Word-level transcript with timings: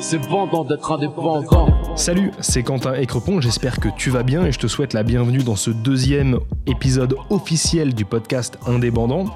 C'est 0.00 0.18
vendant 0.18 0.64
d'être 0.64 0.92
indépendant. 0.92 1.66
Salut, 1.96 2.30
c'est 2.40 2.62
Quentin 2.62 2.94
Écrepont, 2.94 3.40
j'espère 3.40 3.80
que 3.80 3.88
tu 3.96 4.10
vas 4.10 4.22
bien 4.22 4.46
et 4.46 4.52
je 4.52 4.58
te 4.58 4.68
souhaite 4.68 4.92
la 4.92 5.02
bienvenue 5.02 5.42
dans 5.42 5.56
ce 5.56 5.70
deuxième 5.70 6.38
épisode 6.66 7.16
officiel 7.30 7.94
du 7.94 8.04
podcast 8.04 8.58
Indépendant. 8.66 9.26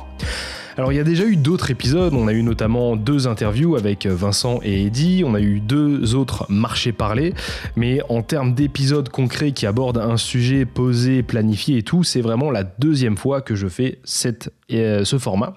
Alors 0.76 0.92
il 0.92 0.96
y 0.96 1.00
a 1.00 1.04
déjà 1.04 1.24
eu 1.24 1.36
d'autres 1.36 1.70
épisodes, 1.70 2.14
on 2.14 2.28
a 2.28 2.32
eu 2.32 2.42
notamment 2.42 2.96
deux 2.96 3.26
interviews 3.26 3.76
avec 3.76 4.06
Vincent 4.06 4.60
et 4.62 4.86
Eddy, 4.86 5.22
on 5.26 5.34
a 5.34 5.40
eu 5.40 5.60
deux 5.60 6.14
autres 6.14 6.46
marchés 6.48 6.92
parlés, 6.92 7.34
mais 7.76 8.00
en 8.08 8.22
termes 8.22 8.54
d'épisodes 8.54 9.08
concrets 9.08 9.52
qui 9.52 9.66
abordent 9.66 9.98
un 9.98 10.16
sujet 10.16 10.64
posé, 10.64 11.22
planifié 11.22 11.78
et 11.78 11.82
tout, 11.82 12.04
c'est 12.04 12.22
vraiment 12.22 12.50
la 12.50 12.62
deuxième 12.62 13.16
fois 13.16 13.42
que 13.42 13.54
je 13.54 13.66
fais 13.66 13.98
cette, 14.04 14.50
euh, 14.80 15.04
ce 15.04 15.18
format. 15.18 15.54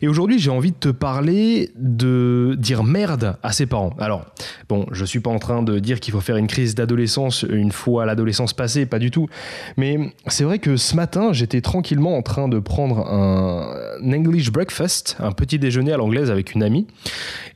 Et 0.00 0.08
aujourd'hui 0.08 0.38
j'ai 0.38 0.50
envie 0.50 0.72
de 0.72 0.76
te 0.76 0.88
parler 0.88 1.70
de 1.76 2.56
dire 2.58 2.84
merde 2.84 3.36
à 3.42 3.52
ses 3.52 3.66
parents. 3.66 3.94
Alors 3.98 4.26
bon, 4.68 4.86
je 4.92 5.04
suis 5.04 5.20
pas 5.20 5.30
en 5.30 5.38
train 5.38 5.62
de 5.62 5.78
dire 5.78 6.00
qu'il 6.00 6.12
faut 6.12 6.20
faire 6.20 6.36
une 6.36 6.46
crise 6.46 6.74
d'adolescence 6.74 7.44
une 7.48 7.72
fois 7.72 8.06
l'adolescence 8.06 8.52
passée, 8.52 8.86
pas 8.86 8.98
du 8.98 9.10
tout, 9.10 9.28
mais 9.76 9.98
c'est 10.26 10.44
vrai 10.44 10.58
que 10.58 10.76
ce 10.76 10.96
matin 10.96 11.32
j'étais 11.32 11.60
tranquillement 11.60 12.16
en 12.16 12.22
train 12.22 12.48
de 12.48 12.58
prendre 12.58 13.06
un, 13.06 13.74
un 14.02 14.12
English 14.12 14.50
breakfast, 14.50 15.16
un 15.18 15.32
petit 15.32 15.58
déjeuner 15.58 15.92
à 15.92 15.96
l'anglaise 15.96 16.30
avec 16.30 16.54
une 16.54 16.62
amie. 16.62 16.86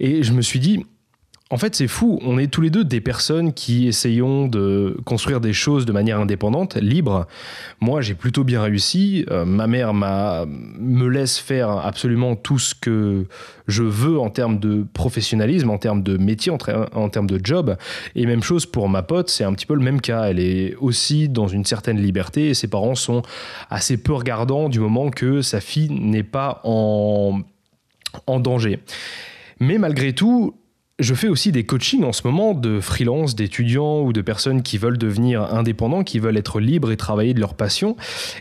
Et 0.00 0.22
je 0.22 0.32
me 0.32 0.42
suis 0.42 0.60
dit, 0.60 0.84
en 1.48 1.58
fait, 1.58 1.76
c'est 1.76 1.86
fou. 1.86 2.18
On 2.22 2.38
est 2.38 2.48
tous 2.48 2.60
les 2.60 2.70
deux 2.70 2.82
des 2.82 3.00
personnes 3.00 3.52
qui 3.52 3.86
essayons 3.86 4.48
de 4.48 4.96
construire 5.04 5.40
des 5.40 5.52
choses 5.52 5.86
de 5.86 5.92
manière 5.92 6.18
indépendante, 6.18 6.74
libre. 6.74 7.28
Moi, 7.78 8.00
j'ai 8.00 8.14
plutôt 8.14 8.42
bien 8.42 8.62
réussi. 8.62 9.24
Euh, 9.30 9.44
ma 9.44 9.68
mère 9.68 9.94
m'a, 9.94 10.44
me 10.44 11.06
laisse 11.06 11.38
faire 11.38 11.70
absolument 11.70 12.34
tout 12.34 12.58
ce 12.58 12.74
que 12.74 13.26
je 13.68 13.84
veux 13.84 14.18
en 14.18 14.28
termes 14.28 14.58
de 14.58 14.84
professionnalisme, 14.92 15.70
en 15.70 15.78
termes 15.78 16.02
de 16.02 16.16
métier, 16.16 16.50
en, 16.50 17.08
termes 17.10 17.28
de 17.28 17.40
job. 17.40 17.76
Et 18.16 18.26
même 18.26 18.42
chose 18.42 18.66
pour 18.66 18.88
ma 18.88 19.04
pote, 19.04 19.30
c'est 19.30 19.44
un 19.44 19.52
petit 19.52 19.66
peu 19.66 19.74
le 19.74 19.84
même 19.84 20.00
cas. 20.00 20.24
Elle 20.24 20.40
est 20.40 20.74
aussi 20.80 21.28
dans 21.28 21.46
une 21.46 21.64
certaine 21.64 22.00
liberté 22.00 22.48
et 22.48 22.54
ses 22.54 22.66
parents 22.66 22.96
sont 22.96 23.22
assez 23.70 23.96
peu 23.98 24.14
regardants 24.14 24.68
du 24.68 24.80
moment 24.80 25.10
que 25.10 25.42
sa 25.42 25.60
fille 25.60 25.92
n'est 25.92 26.24
pas 26.24 26.60
en, 26.64 27.38
en 28.26 28.40
danger. 28.40 28.80
Mais 29.60 29.78
malgré 29.78 30.12
tout, 30.12 30.56
je 30.98 31.14
fais 31.14 31.28
aussi 31.28 31.52
des 31.52 31.64
coachings 31.64 32.04
en 32.04 32.12
ce 32.12 32.26
moment 32.26 32.54
de 32.54 32.80
freelance, 32.80 33.34
d'étudiants 33.34 34.00
ou 34.00 34.14
de 34.14 34.22
personnes 34.22 34.62
qui 34.62 34.78
veulent 34.78 34.96
devenir 34.96 35.54
indépendants, 35.54 36.04
qui 36.04 36.18
veulent 36.18 36.38
être 36.38 36.58
libres 36.58 36.90
et 36.90 36.96
travailler 36.96 37.34
de 37.34 37.40
leur 37.40 37.54
passion. 37.54 37.96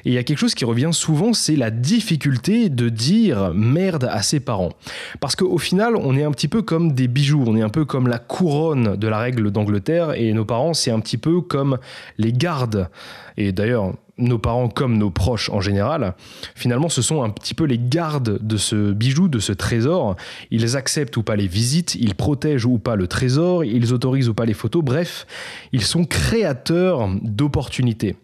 Et 0.05 0.09
il 0.09 0.13
y 0.13 0.17
a 0.17 0.23
quelque 0.23 0.37
chose 0.37 0.55
qui 0.55 0.63
revient 0.63 0.91
souvent, 0.93 1.33
c'est 1.33 1.57
la 1.57 1.69
difficulté 1.69 2.69
de 2.69 2.87
dire 2.87 3.53
merde 3.53 4.07
à 4.09 4.21
ses 4.21 4.39
parents. 4.39 4.71
Parce 5.19 5.35
qu'au 5.35 5.57
final, 5.57 5.97
on 5.97 6.15
est 6.15 6.23
un 6.23 6.31
petit 6.31 6.47
peu 6.47 6.61
comme 6.61 6.93
des 6.93 7.09
bijoux, 7.09 7.43
on 7.45 7.57
est 7.57 7.61
un 7.61 7.69
peu 7.69 7.83
comme 7.83 8.07
la 8.07 8.19
couronne 8.19 8.95
de 8.95 9.07
la 9.07 9.19
règle 9.19 9.51
d'Angleterre 9.51 10.13
et 10.13 10.31
nos 10.31 10.45
parents, 10.45 10.73
c'est 10.73 10.91
un 10.91 11.01
petit 11.01 11.17
peu 11.17 11.41
comme 11.41 11.77
les 12.17 12.31
gardes. 12.31 12.89
Et 13.35 13.51
d'ailleurs, 13.51 13.95
nos 14.17 14.37
parents 14.37 14.69
comme 14.69 14.97
nos 14.97 15.09
proches 15.09 15.49
en 15.49 15.59
général, 15.59 16.15
finalement, 16.55 16.89
ce 16.89 17.01
sont 17.01 17.23
un 17.23 17.29
petit 17.29 17.53
peu 17.53 17.65
les 17.65 17.79
gardes 17.79 18.39
de 18.41 18.57
ce 18.57 18.93
bijou, 18.93 19.27
de 19.27 19.39
ce 19.39 19.51
trésor. 19.51 20.15
Ils 20.51 20.77
acceptent 20.77 21.17
ou 21.17 21.23
pas 21.23 21.35
les 21.35 21.47
visites, 21.47 21.95
ils 21.95 22.15
protègent 22.15 22.65
ou 22.65 22.77
pas 22.77 22.95
le 22.95 23.07
trésor, 23.07 23.65
ils 23.65 23.93
autorisent 23.93 24.29
ou 24.29 24.33
pas 24.33 24.45
les 24.45 24.53
photos, 24.53 24.83
bref, 24.83 25.27
ils 25.73 25.83
sont 25.83 26.05
créateurs 26.05 27.09
d'opportunités. 27.21 28.15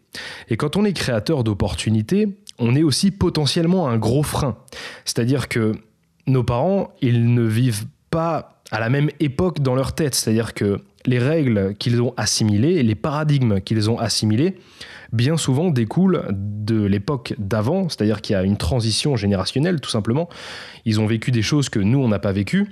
Et 0.49 0.57
quand 0.57 0.77
on 0.77 0.85
est 0.85 0.93
créateur 0.93 1.43
d'opportunités, 1.43 2.37
on 2.59 2.75
est 2.75 2.83
aussi 2.83 3.11
potentiellement 3.11 3.89
un 3.89 3.97
gros 3.97 4.23
frein. 4.23 4.57
C'est-à-dire 5.05 5.47
que 5.47 5.73
nos 6.27 6.43
parents, 6.43 6.91
ils 7.01 7.33
ne 7.33 7.43
vivent 7.43 7.85
pas 8.09 8.61
à 8.71 8.79
la 8.79 8.89
même 8.89 9.09
époque 9.19 9.59
dans 9.59 9.75
leur 9.75 9.93
tête. 9.93 10.15
C'est-à-dire 10.15 10.53
que 10.53 10.79
les 11.05 11.19
règles 11.19 11.75
qu'ils 11.75 12.01
ont 12.01 12.13
assimilées, 12.17 12.83
les 12.83 12.95
paradigmes 12.95 13.59
qu'ils 13.61 13.89
ont 13.89 13.97
assimilés, 13.97 14.57
bien 15.11 15.37
souvent 15.37 15.69
découlent 15.69 16.25
de 16.31 16.83
l'époque 16.83 17.33
d'avant, 17.37 17.89
c'est-à-dire 17.89 18.21
qu'il 18.21 18.33
y 18.33 18.37
a 18.37 18.43
une 18.43 18.57
transition 18.57 19.15
générationnelle 19.15 19.81
tout 19.81 19.89
simplement. 19.89 20.29
Ils 20.85 20.99
ont 20.99 21.05
vécu 21.05 21.31
des 21.31 21.41
choses 21.41 21.69
que 21.69 21.79
nous, 21.79 21.99
on 21.99 22.07
n'a 22.07 22.19
pas 22.19 22.31
vécues. 22.31 22.67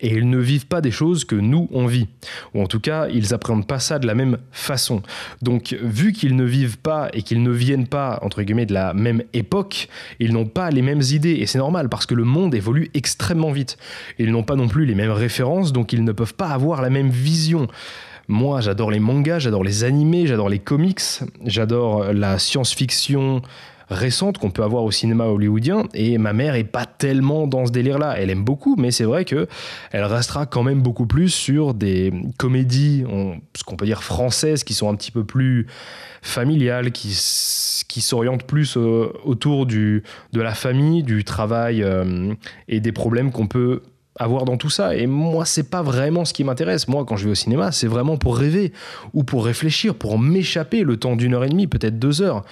Et 0.00 0.14
ils 0.14 0.30
ne 0.30 0.38
vivent 0.38 0.66
pas 0.66 0.80
des 0.80 0.90
choses 0.90 1.24
que 1.24 1.34
nous, 1.34 1.68
on 1.70 1.86
vit. 1.86 2.08
Ou 2.54 2.62
en 2.62 2.66
tout 2.66 2.80
cas, 2.80 3.08
ils 3.08 3.34
appréhendent 3.34 3.66
pas 3.66 3.78
ça 3.78 3.98
de 3.98 4.06
la 4.06 4.14
même 4.14 4.38
façon. 4.50 5.02
Donc, 5.42 5.76
vu 5.82 6.12
qu'ils 6.12 6.34
ne 6.34 6.44
vivent 6.44 6.78
pas 6.78 7.10
et 7.12 7.22
qu'ils 7.22 7.42
ne 7.42 7.50
viennent 7.50 7.86
pas, 7.86 8.18
entre 8.22 8.42
guillemets, 8.42 8.64
de 8.64 8.72
la 8.72 8.94
même 8.94 9.22
époque, 9.34 9.88
ils 10.18 10.32
n'ont 10.32 10.46
pas 10.46 10.70
les 10.70 10.82
mêmes 10.82 11.02
idées. 11.02 11.34
Et 11.34 11.46
c'est 11.46 11.58
normal, 11.58 11.90
parce 11.90 12.06
que 12.06 12.14
le 12.14 12.24
monde 12.24 12.54
évolue 12.54 12.90
extrêmement 12.94 13.52
vite. 13.52 13.76
Ils 14.18 14.30
n'ont 14.30 14.44
pas 14.44 14.56
non 14.56 14.68
plus 14.68 14.86
les 14.86 14.94
mêmes 14.94 15.10
références, 15.10 15.72
donc 15.72 15.92
ils 15.92 16.04
ne 16.04 16.12
peuvent 16.12 16.34
pas 16.34 16.48
avoir 16.48 16.80
la 16.80 16.88
même 16.90 17.10
vision. 17.10 17.68
Moi, 18.32 18.62
j'adore 18.62 18.90
les 18.90 18.98
mangas, 18.98 19.40
j'adore 19.40 19.62
les 19.62 19.84
animés, 19.84 20.26
j'adore 20.26 20.48
les 20.48 20.58
comics, 20.58 21.02
j'adore 21.44 22.14
la 22.14 22.38
science-fiction 22.38 23.42
récente 23.90 24.38
qu'on 24.38 24.50
peut 24.50 24.62
avoir 24.62 24.84
au 24.84 24.90
cinéma 24.90 25.26
hollywoodien 25.26 25.82
et 25.92 26.16
ma 26.16 26.32
mère 26.32 26.54
est 26.54 26.64
pas 26.64 26.86
tellement 26.86 27.46
dans 27.46 27.66
ce 27.66 27.72
délire 27.72 27.98
là 27.98 28.14
elle 28.16 28.30
aime 28.30 28.42
beaucoup 28.42 28.74
mais 28.76 28.90
c'est 28.90 29.04
vrai 29.04 29.26
que 29.26 29.48
elle 29.90 30.04
restera 30.04 30.46
quand 30.46 30.62
même 30.62 30.80
beaucoup 30.80 31.04
plus 31.04 31.28
sur 31.28 31.74
des 31.74 32.10
comédies 32.38 33.04
ce 33.54 33.64
qu'on 33.64 33.76
peut 33.76 33.84
dire 33.84 34.02
françaises 34.02 34.64
qui 34.64 34.72
sont 34.72 34.88
un 34.88 34.94
petit 34.94 35.10
peu 35.10 35.24
plus 35.24 35.66
familiales 36.22 36.90
qui 36.90 37.08
qui 37.86 38.00
s'orientent 38.00 38.44
plus 38.44 38.78
euh, 38.78 39.12
autour 39.24 39.66
de 39.66 40.02
la 40.32 40.54
famille 40.54 41.02
du 41.02 41.24
travail 41.24 41.82
euh, 41.82 42.32
et 42.68 42.80
des 42.80 42.92
problèmes 42.92 43.30
qu'on 43.30 43.48
peut 43.48 43.82
avoir 44.18 44.44
dans 44.44 44.56
tout 44.56 44.70
ça. 44.70 44.94
Et 44.94 45.06
moi, 45.06 45.44
c'est 45.44 45.70
pas 45.70 45.82
vraiment 45.82 46.24
ce 46.24 46.32
qui 46.32 46.44
m'intéresse. 46.44 46.86
Moi, 46.88 47.04
quand 47.04 47.16
je 47.16 47.24
vais 47.24 47.30
au 47.30 47.34
cinéma, 47.34 47.72
c'est 47.72 47.86
vraiment 47.86 48.16
pour 48.16 48.36
rêver 48.36 48.72
ou 49.14 49.24
pour 49.24 49.44
réfléchir, 49.44 49.94
pour 49.94 50.18
m'échapper 50.18 50.82
le 50.82 50.96
temps 50.96 51.16
d'une 51.16 51.34
heure 51.34 51.44
et 51.44 51.48
demie, 51.48 51.66
peut-être 51.66 51.98
deux 51.98 52.20
heures. 52.20 52.44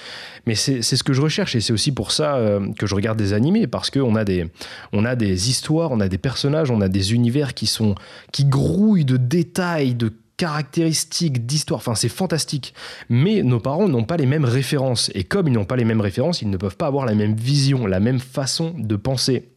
Mais 0.47 0.55
c'est 0.55 0.83
ce 0.83 1.03
que 1.03 1.13
je 1.13 1.21
recherche 1.21 1.55
et 1.55 1.61
c'est 1.61 1.73
aussi 1.73 1.93
pour 1.93 2.13
ça 2.13 2.37
euh, 2.37 2.73
que 2.79 2.87
je 2.87 2.95
regarde 2.95 3.19
des 3.19 3.33
animés 3.33 3.67
parce 3.67 3.91
qu'on 3.91 4.17
a 4.17 4.25
des, 4.25 4.47
on 4.93 5.05
a 5.05 5.17
des 5.17 5.51
histoires, 5.51 5.93
on 5.93 6.01
a 6.01 6.09
des 6.09 6.19
personnages, 6.19 6.71
on 6.71 6.81
a 6.81 6.89
des 6.89 7.13
univers 7.13 7.55
qui 7.55 7.67
sont, 7.67 7.95
qui 8.33 8.47
grouillent 8.47 9.05
de 9.05 9.19
détails, 9.19 9.95
de 9.95 10.13
caractéristiques 10.39 11.45
d'histoire, 11.45 11.81
enfin 11.81 11.95
c'est 11.95 12.09
fantastique. 12.09 12.73
Mais 13.11 13.43
nos 13.43 13.61
parents 13.61 13.89
n'ont 13.89 14.05
pas 14.05 14.17
les 14.17 14.25
mêmes 14.25 14.47
références 14.47 15.11
et 15.15 15.23
comme 15.23 15.49
ils 15.49 15.53
n'ont 15.53 15.67
pas 15.67 15.77
les 15.77 15.85
mêmes 15.85 16.01
références, 16.01 16.41
ils 16.41 16.49
ne 16.49 16.57
peuvent 16.57 16.79
pas 16.79 16.87
avoir 16.87 17.05
la 17.05 17.15
même 17.15 17.35
vision, 17.35 17.87
la 17.87 18.01
même 18.01 18.21
façon 18.21 18.75
de 18.79 18.97
penser. 18.97 19.51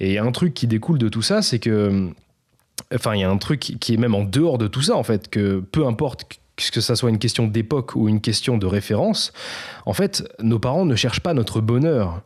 Et 0.00 0.18
un 0.18 0.30
truc 0.32 0.54
qui 0.54 0.66
découle 0.66 0.98
de 0.98 1.08
tout 1.08 1.22
ça, 1.22 1.42
c'est 1.42 1.58
que. 1.58 2.10
Enfin, 2.94 3.14
il 3.14 3.20
y 3.20 3.24
a 3.24 3.30
un 3.30 3.38
truc 3.38 3.60
qui 3.60 3.94
est 3.94 3.96
même 3.96 4.14
en 4.14 4.24
dehors 4.24 4.56
de 4.56 4.66
tout 4.66 4.82
ça, 4.82 4.96
en 4.96 5.02
fait, 5.02 5.28
que 5.28 5.60
peu 5.60 5.86
importe 5.86 6.40
que 6.72 6.80
ça 6.80 6.96
soit 6.96 7.10
une 7.10 7.18
question 7.18 7.46
d'époque 7.46 7.94
ou 7.94 8.08
une 8.08 8.20
question 8.20 8.58
de 8.58 8.66
référence, 8.66 9.32
en 9.86 9.92
fait, 9.92 10.24
nos 10.40 10.58
parents 10.58 10.84
ne 10.84 10.96
cherchent 10.96 11.20
pas 11.20 11.34
notre 11.34 11.60
bonheur. 11.60 12.22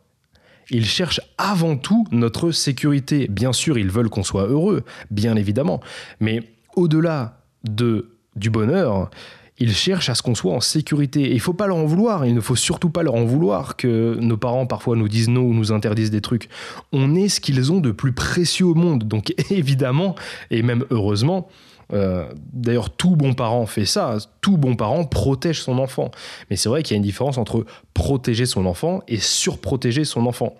Ils 0.69 0.85
cherchent 0.85 1.21
avant 1.37 1.75
tout 1.75 2.07
notre 2.11 2.51
sécurité. 2.51 3.27
Bien 3.29 3.53
sûr, 3.53 3.77
ils 3.77 3.89
veulent 3.89 4.09
qu'on 4.09 4.23
soit 4.23 4.47
heureux, 4.47 4.83
bien 5.11 5.35
évidemment. 5.35 5.81
Mais 6.19 6.41
au-delà 6.75 7.41
de, 7.63 8.15
du 8.35 8.49
bonheur, 8.49 9.09
ils 9.59 9.73
cherchent 9.73 10.09
à 10.09 10.15
ce 10.15 10.21
qu'on 10.21 10.35
soit 10.35 10.53
en 10.53 10.59
sécurité. 10.59 11.21
Et 11.21 11.33
il 11.33 11.39
faut 11.39 11.53
pas 11.53 11.67
leur 11.67 11.77
en 11.77 11.85
vouloir. 11.85 12.25
Il 12.25 12.33
ne 12.33 12.41
faut 12.41 12.55
surtout 12.55 12.89
pas 12.89 13.03
leur 13.03 13.15
en 13.15 13.25
vouloir 13.25 13.75
que 13.75 14.17
nos 14.19 14.37
parents 14.37 14.65
parfois 14.65 14.95
nous 14.95 15.07
disent 15.07 15.29
non 15.29 15.41
ou 15.41 15.53
nous 15.53 15.71
interdisent 15.71 16.11
des 16.11 16.21
trucs. 16.21 16.49
On 16.91 17.15
est 17.15 17.29
ce 17.29 17.39
qu'ils 17.39 17.71
ont 17.71 17.79
de 17.79 17.91
plus 17.91 18.13
précieux 18.13 18.65
au 18.65 18.75
monde. 18.75 19.03
Donc 19.03 19.33
évidemment, 19.51 20.15
et 20.51 20.63
même 20.63 20.85
heureusement, 20.89 21.47
euh, 21.91 22.25
D'ailleurs, 22.53 22.89
tout 22.89 23.15
bon 23.15 23.33
parent 23.33 23.65
fait 23.65 23.85
ça. 23.85 24.17
Tout 24.41 24.57
bon 24.57 24.75
parent 24.75 25.03
protège 25.03 25.61
son 25.61 25.77
enfant. 25.79 26.11
Mais 26.49 26.55
c'est 26.55 26.69
vrai 26.69 26.83
qu'il 26.83 26.95
y 26.95 26.95
a 26.95 26.97
une 26.97 27.03
différence 27.03 27.37
entre 27.37 27.65
protéger 27.93 28.45
son 28.45 28.65
enfant 28.65 29.01
et 29.07 29.17
surprotéger 29.17 30.05
son 30.05 30.25
enfant. 30.25 30.55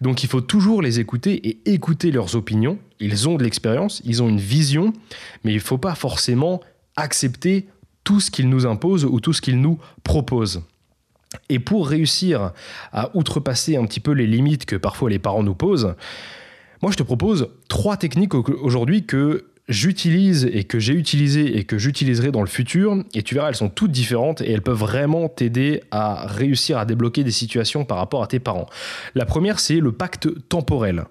Donc 0.00 0.24
il 0.24 0.28
faut 0.28 0.40
toujours 0.40 0.82
les 0.82 1.00
écouter 1.00 1.34
et 1.48 1.72
écouter 1.72 2.10
leurs 2.10 2.36
opinions. 2.36 2.78
Ils 3.00 3.28
ont 3.28 3.36
de 3.36 3.44
l'expérience, 3.44 4.02
ils 4.04 4.22
ont 4.22 4.28
une 4.28 4.40
vision, 4.40 4.92
mais 5.44 5.52
il 5.52 5.56
ne 5.56 5.60
faut 5.60 5.78
pas 5.78 5.94
forcément 5.94 6.60
accepter 6.96 7.66
tout 8.04 8.20
ce 8.20 8.30
qu'il 8.30 8.48
nous 8.48 8.66
impose 8.66 9.04
ou 9.04 9.20
tout 9.20 9.32
ce 9.32 9.40
qu'il 9.40 9.60
nous 9.60 9.78
propose. 10.02 10.62
Et 11.48 11.58
pour 11.58 11.88
réussir 11.88 12.52
à 12.92 13.10
outrepasser 13.16 13.76
un 13.76 13.84
petit 13.86 14.00
peu 14.00 14.12
les 14.12 14.26
limites 14.26 14.66
que 14.66 14.76
parfois 14.76 15.10
les 15.10 15.18
parents 15.18 15.42
nous 15.42 15.54
posent, 15.54 15.94
moi 16.82 16.92
je 16.92 16.96
te 16.96 17.02
propose 17.02 17.48
trois 17.68 17.96
techniques 17.96 18.34
aujourd'hui 18.34 19.04
que 19.04 19.46
j'utilise 19.68 20.44
et 20.52 20.64
que 20.64 20.78
j'ai 20.78 20.92
utilisées 20.92 21.58
et 21.58 21.64
que 21.64 21.78
j'utiliserai 21.78 22.30
dans 22.30 22.42
le 22.42 22.46
futur. 22.46 23.02
Et 23.14 23.22
tu 23.22 23.34
verras, 23.34 23.48
elles 23.48 23.56
sont 23.56 23.70
toutes 23.70 23.90
différentes 23.90 24.42
et 24.42 24.50
elles 24.50 24.62
peuvent 24.62 24.78
vraiment 24.78 25.28
t'aider 25.28 25.82
à 25.90 26.26
réussir 26.26 26.78
à 26.78 26.84
débloquer 26.84 27.24
des 27.24 27.30
situations 27.30 27.84
par 27.84 27.98
rapport 27.98 28.22
à 28.22 28.26
tes 28.26 28.38
parents. 28.40 28.66
La 29.14 29.24
première, 29.24 29.58
c'est 29.58 29.80
le 29.80 29.92
pacte 29.92 30.28
temporel. 30.48 31.04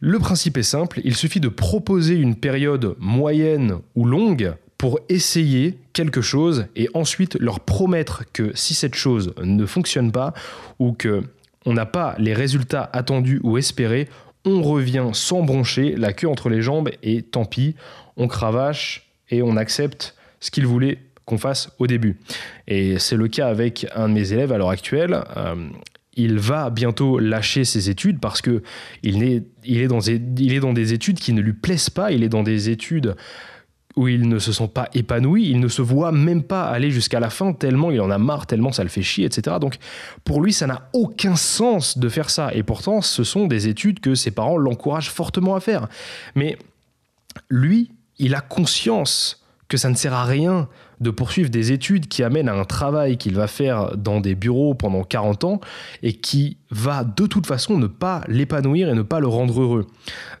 Le 0.00 0.18
principe 0.18 0.56
est 0.56 0.62
simple, 0.62 1.00
il 1.04 1.14
suffit 1.14 1.40
de 1.40 1.48
proposer 1.48 2.14
une 2.14 2.34
période 2.34 2.96
moyenne 2.98 3.80
ou 3.94 4.06
longue 4.06 4.54
pour 4.80 4.98
essayer 5.10 5.76
quelque 5.92 6.22
chose 6.22 6.64
et 6.74 6.88
ensuite 6.94 7.36
leur 7.38 7.60
promettre 7.60 8.24
que 8.32 8.50
si 8.54 8.72
cette 8.72 8.94
chose 8.94 9.34
ne 9.42 9.66
fonctionne 9.66 10.10
pas 10.10 10.32
ou 10.78 10.92
que 10.92 11.22
on 11.66 11.74
n'a 11.74 11.84
pas 11.84 12.14
les 12.16 12.32
résultats 12.32 12.88
attendus 12.94 13.40
ou 13.42 13.58
espérés, 13.58 14.08
on 14.46 14.62
revient 14.62 15.10
sans 15.12 15.42
broncher, 15.42 15.96
la 15.96 16.14
queue 16.14 16.28
entre 16.28 16.48
les 16.48 16.62
jambes, 16.62 16.88
et 17.02 17.20
tant 17.20 17.44
pis, 17.44 17.74
on 18.16 18.26
cravache 18.26 19.10
et 19.28 19.42
on 19.42 19.58
accepte 19.58 20.14
ce 20.40 20.50
qu'il 20.50 20.66
voulait 20.66 20.96
qu'on 21.26 21.36
fasse 21.36 21.70
au 21.78 21.86
début. 21.86 22.16
Et 22.66 22.98
c'est 22.98 23.16
le 23.16 23.28
cas 23.28 23.48
avec 23.48 23.86
un 23.94 24.08
de 24.08 24.14
mes 24.14 24.32
élèves 24.32 24.50
à 24.50 24.56
l'heure 24.56 24.70
actuelle. 24.70 25.22
Euh, 25.36 25.56
il 26.14 26.38
va 26.38 26.70
bientôt 26.70 27.18
lâcher 27.18 27.66
ses 27.66 27.90
études 27.90 28.18
parce 28.18 28.40
que 28.40 28.62
il 29.02 29.22
est, 29.22 29.42
il, 29.62 29.82
est 29.82 29.88
dans 29.88 30.00
il 30.00 30.54
est 30.54 30.60
dans 30.60 30.72
des 30.72 30.94
études 30.94 31.18
qui 31.18 31.34
ne 31.34 31.42
lui 31.42 31.52
plaisent 31.52 31.90
pas, 31.90 32.12
il 32.12 32.24
est 32.24 32.30
dans 32.30 32.42
des 32.42 32.70
études 32.70 33.14
où 33.96 34.08
il 34.08 34.28
ne 34.28 34.38
se 34.38 34.52
sent 34.52 34.68
pas 34.72 34.88
épanoui, 34.94 35.48
il 35.50 35.60
ne 35.60 35.68
se 35.68 35.82
voit 35.82 36.12
même 36.12 36.42
pas 36.42 36.64
aller 36.64 36.90
jusqu'à 36.90 37.20
la 37.20 37.30
fin 37.30 37.52
tellement 37.52 37.90
il 37.90 38.00
en 38.00 38.10
a 38.10 38.18
marre, 38.18 38.46
tellement 38.46 38.72
ça 38.72 38.82
le 38.82 38.88
fait 38.88 39.02
chier, 39.02 39.26
etc. 39.26 39.56
Donc 39.60 39.76
pour 40.24 40.42
lui, 40.42 40.52
ça 40.52 40.66
n'a 40.66 40.88
aucun 40.92 41.36
sens 41.36 41.98
de 41.98 42.08
faire 42.08 42.30
ça. 42.30 42.54
Et 42.54 42.62
pourtant, 42.62 43.00
ce 43.00 43.24
sont 43.24 43.46
des 43.46 43.68
études 43.68 44.00
que 44.00 44.14
ses 44.14 44.30
parents 44.30 44.56
l'encouragent 44.56 45.10
fortement 45.10 45.54
à 45.54 45.60
faire. 45.60 45.88
Mais 46.34 46.56
lui, 47.48 47.90
il 48.18 48.34
a 48.34 48.40
conscience 48.40 49.44
que 49.68 49.76
ça 49.76 49.88
ne 49.88 49.94
sert 49.94 50.12
à 50.12 50.24
rien 50.24 50.68
de 51.00 51.10
poursuivre 51.10 51.48
des 51.48 51.72
études 51.72 52.08
qui 52.08 52.22
amènent 52.22 52.48
à 52.48 52.54
un 52.54 52.64
travail 52.64 53.16
qu'il 53.16 53.34
va 53.34 53.46
faire 53.46 53.96
dans 53.96 54.20
des 54.20 54.34
bureaux 54.34 54.74
pendant 54.74 55.04
40 55.04 55.44
ans 55.44 55.60
et 56.02 56.12
qui 56.12 56.58
va 56.70 57.04
de 57.04 57.26
toute 57.26 57.46
façon 57.46 57.78
ne 57.78 57.86
pas 57.86 58.22
l'épanouir 58.28 58.90
et 58.90 58.94
ne 58.94 59.02
pas 59.02 59.20
le 59.20 59.28
rendre 59.28 59.62
heureux. 59.62 59.86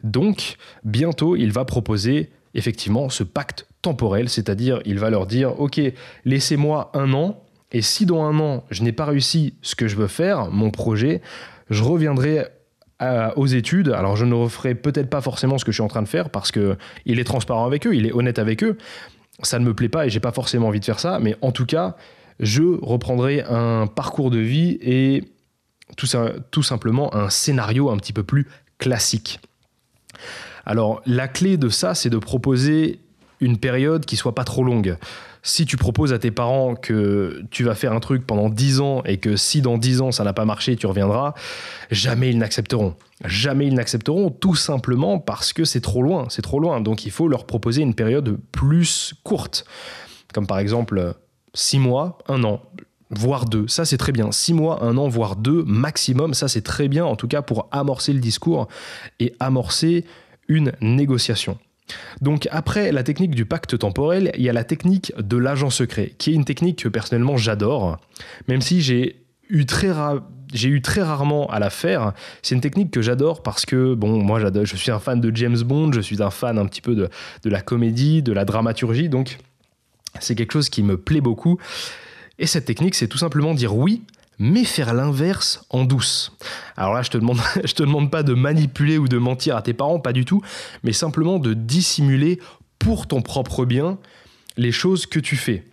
Donc, 0.02 0.56
bientôt, 0.84 1.36
il 1.36 1.52
va 1.52 1.64
proposer 1.64 2.30
effectivement 2.54 3.08
ce 3.08 3.22
pacte 3.22 3.66
temporel, 3.82 4.28
c'est-à-dire 4.28 4.80
il 4.84 4.98
va 4.98 5.10
leur 5.10 5.26
dire, 5.26 5.60
ok, 5.60 5.80
laissez-moi 6.24 6.90
un 6.94 7.12
an, 7.12 7.42
et 7.72 7.82
si 7.82 8.06
dans 8.06 8.24
un 8.24 8.38
an, 8.40 8.64
je 8.70 8.82
n'ai 8.82 8.92
pas 8.92 9.04
réussi 9.04 9.54
ce 9.62 9.74
que 9.74 9.86
je 9.86 9.96
veux 9.96 10.08
faire, 10.08 10.50
mon 10.50 10.70
projet, 10.70 11.22
je 11.70 11.82
reviendrai 11.82 12.46
aux 13.36 13.46
études. 13.46 13.88
Alors 13.88 14.16
je 14.16 14.26
ne 14.26 14.34
referai 14.34 14.74
peut-être 14.74 15.08
pas 15.08 15.22
forcément 15.22 15.56
ce 15.56 15.64
que 15.64 15.72
je 15.72 15.76
suis 15.76 15.82
en 15.82 15.88
train 15.88 16.02
de 16.02 16.08
faire 16.08 16.28
parce 16.28 16.52
que 16.52 16.76
il 17.06 17.18
est 17.18 17.24
transparent 17.24 17.64
avec 17.64 17.86
eux, 17.86 17.94
il 17.94 18.06
est 18.06 18.12
honnête 18.12 18.38
avec 18.38 18.62
eux, 18.62 18.76
ça 19.42 19.58
ne 19.58 19.64
me 19.64 19.72
plaît 19.72 19.88
pas 19.88 20.06
et 20.06 20.10
j'ai 20.10 20.20
pas 20.20 20.32
forcément 20.32 20.68
envie 20.68 20.80
de 20.80 20.84
faire 20.84 21.00
ça, 21.00 21.18
mais 21.18 21.34
en 21.40 21.50
tout 21.50 21.64
cas, 21.64 21.96
je 22.40 22.62
reprendrai 22.82 23.42
un 23.48 23.86
parcours 23.86 24.30
de 24.30 24.38
vie 24.38 24.78
et 24.82 25.24
tout, 25.96 26.62
simplement 26.62 27.14
un 27.14 27.30
scénario 27.30 27.90
un 27.90 27.96
petit 27.96 28.12
peu 28.12 28.22
plus 28.22 28.46
classique. 28.78 29.40
Alors, 30.66 31.02
la 31.06 31.28
clé 31.28 31.56
de 31.56 31.68
ça, 31.68 31.94
c'est 31.94 32.10
de 32.10 32.18
proposer 32.18 33.00
une 33.40 33.58
période 33.58 34.04
qui 34.04 34.16
soit 34.16 34.34
pas 34.34 34.44
trop 34.44 34.62
longue. 34.62 34.96
Si 35.42 35.64
tu 35.64 35.78
proposes 35.78 36.12
à 36.12 36.18
tes 36.18 36.30
parents 36.30 36.74
que 36.74 37.42
tu 37.50 37.64
vas 37.64 37.74
faire 37.74 37.92
un 37.92 38.00
truc 38.00 38.26
pendant 38.26 38.50
10 38.50 38.80
ans 38.80 39.02
et 39.04 39.16
que 39.16 39.36
si 39.36 39.62
dans 39.62 39.78
10 39.78 40.02
ans 40.02 40.12
ça 40.12 40.22
n'a 40.22 40.34
pas 40.34 40.44
marché, 40.44 40.76
tu 40.76 40.86
reviendras, 40.86 41.32
jamais 41.90 42.28
ils 42.28 42.36
n'accepteront. 42.36 42.94
Jamais 43.24 43.66
ils 43.66 43.74
n'accepteront 43.74 44.30
tout 44.30 44.54
simplement 44.54 45.18
parce 45.18 45.54
que 45.54 45.64
c'est 45.64 45.80
trop 45.80 46.02
loin, 46.02 46.26
c'est 46.28 46.42
trop 46.42 46.60
loin. 46.60 46.82
Donc 46.82 47.06
il 47.06 47.10
faut 47.10 47.26
leur 47.26 47.46
proposer 47.46 47.80
une 47.80 47.94
période 47.94 48.38
plus 48.52 49.14
courte. 49.24 49.64
Comme 50.34 50.46
par 50.46 50.58
exemple 50.58 51.14
6 51.54 51.78
mois, 51.78 52.18
1 52.28 52.44
an 52.44 52.60
voire 53.10 53.44
deux. 53.44 53.66
Ça, 53.66 53.84
c'est 53.84 53.96
très 53.96 54.12
bien. 54.12 54.30
6 54.30 54.54
mois, 54.54 54.84
1 54.84 54.96
an, 54.96 55.08
voire 55.08 55.36
2 55.36 55.64
maximum. 55.64 56.32
Ça, 56.32 56.48
c'est 56.48 56.62
très 56.62 56.88
bien, 56.88 57.04
en 57.04 57.16
tout 57.16 57.28
cas, 57.28 57.42
pour 57.42 57.68
amorcer 57.72 58.12
le 58.12 58.20
discours 58.20 58.68
et 59.18 59.34
amorcer 59.40 60.04
une 60.50 60.72
négociation. 60.82 61.56
Donc 62.20 62.48
après 62.50 62.92
la 62.92 63.02
technique 63.02 63.34
du 63.34 63.46
pacte 63.46 63.78
temporel, 63.78 64.32
il 64.36 64.42
y 64.42 64.48
a 64.48 64.52
la 64.52 64.64
technique 64.64 65.12
de 65.16 65.36
l'agent 65.36 65.70
secret, 65.70 66.12
qui 66.18 66.30
est 66.30 66.34
une 66.34 66.44
technique 66.44 66.82
que 66.82 66.88
personnellement 66.88 67.36
j'adore, 67.36 67.98
même 68.48 68.60
si 68.60 68.82
j'ai 68.82 69.22
eu 69.48 69.64
très 69.64 69.92
j'ai 70.52 70.68
eu 70.68 70.82
très 70.82 71.02
rarement 71.02 71.46
à 71.46 71.60
la 71.60 71.70
faire. 71.70 72.12
C'est 72.42 72.56
une 72.56 72.60
technique 72.60 72.90
que 72.90 73.02
j'adore 73.02 73.44
parce 73.44 73.64
que, 73.64 73.94
bon, 73.94 74.20
moi, 74.20 74.40
je 74.40 74.76
suis 74.76 74.90
un 74.90 74.98
fan 74.98 75.20
de 75.20 75.34
James 75.36 75.60
Bond, 75.60 75.92
je 75.92 76.00
suis 76.00 76.20
un 76.20 76.30
fan 76.30 76.58
un 76.58 76.66
petit 76.66 76.80
peu 76.80 76.96
de, 76.96 77.08
de 77.44 77.50
la 77.50 77.60
comédie, 77.60 78.20
de 78.20 78.32
la 78.32 78.44
dramaturgie, 78.44 79.08
donc 79.08 79.38
c'est 80.18 80.34
quelque 80.34 80.52
chose 80.52 80.68
qui 80.68 80.82
me 80.82 80.96
plaît 80.96 81.20
beaucoup. 81.20 81.60
Et 82.40 82.46
cette 82.46 82.64
technique, 82.64 82.96
c'est 82.96 83.06
tout 83.06 83.18
simplement 83.18 83.54
dire 83.54 83.76
oui 83.76 84.02
mais 84.40 84.64
faire 84.64 84.94
l'inverse 84.94 85.64
en 85.68 85.84
douce. 85.84 86.32
Alors 86.76 86.94
là, 86.94 87.02
je 87.02 87.10
te 87.10 87.18
demande, 87.18 87.38
je 87.64 87.74
te 87.74 87.82
demande 87.82 88.10
pas 88.10 88.24
de 88.24 88.32
manipuler 88.32 88.98
ou 88.98 89.06
de 89.06 89.18
mentir 89.18 89.54
à 89.54 89.62
tes 89.62 89.74
parents, 89.74 90.00
pas 90.00 90.14
du 90.14 90.24
tout, 90.24 90.42
mais 90.82 90.92
simplement 90.92 91.38
de 91.38 91.54
dissimuler 91.54 92.40
pour 92.78 93.06
ton 93.06 93.20
propre 93.20 93.66
bien 93.66 93.98
les 94.56 94.72
choses 94.72 95.06
que 95.06 95.20
tu 95.20 95.36
fais. 95.36 95.64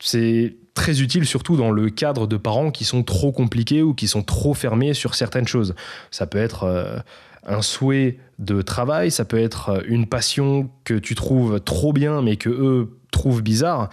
C'est 0.00 0.56
très 0.74 1.02
utile 1.02 1.26
surtout 1.26 1.56
dans 1.56 1.70
le 1.70 1.90
cadre 1.90 2.26
de 2.26 2.38
parents 2.38 2.70
qui 2.70 2.86
sont 2.86 3.02
trop 3.02 3.30
compliqués 3.30 3.82
ou 3.82 3.92
qui 3.92 4.08
sont 4.08 4.22
trop 4.22 4.54
fermés 4.54 4.94
sur 4.94 5.14
certaines 5.14 5.46
choses. 5.46 5.74
Ça 6.10 6.26
peut 6.26 6.38
être 6.38 6.64
euh, 6.64 6.98
un 7.46 7.60
souhait 7.60 8.18
de 8.38 8.62
travail, 8.62 9.10
ça 9.10 9.26
peut 9.26 9.38
être 9.38 9.68
euh, 9.68 9.80
une 9.86 10.06
passion 10.06 10.70
que 10.84 10.94
tu 10.94 11.14
trouves 11.14 11.60
trop 11.60 11.92
bien 11.92 12.22
mais 12.22 12.36
que 12.36 12.48
eux 12.48 12.98
trouvent 13.10 13.42
bizarre 13.42 13.90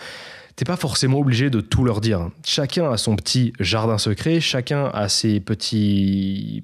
t'es 0.59 0.65
pas 0.65 0.75
forcément 0.75 1.19
obligé 1.19 1.49
de 1.49 1.61
tout 1.61 1.85
leur 1.85 2.01
dire. 2.01 2.31
Chacun 2.43 2.91
a 2.91 2.97
son 2.97 3.15
petit 3.15 3.53
jardin 3.61 3.97
secret, 3.97 4.41
chacun 4.41 4.87
a 4.93 5.07
ses 5.07 5.39
petits 5.39 6.63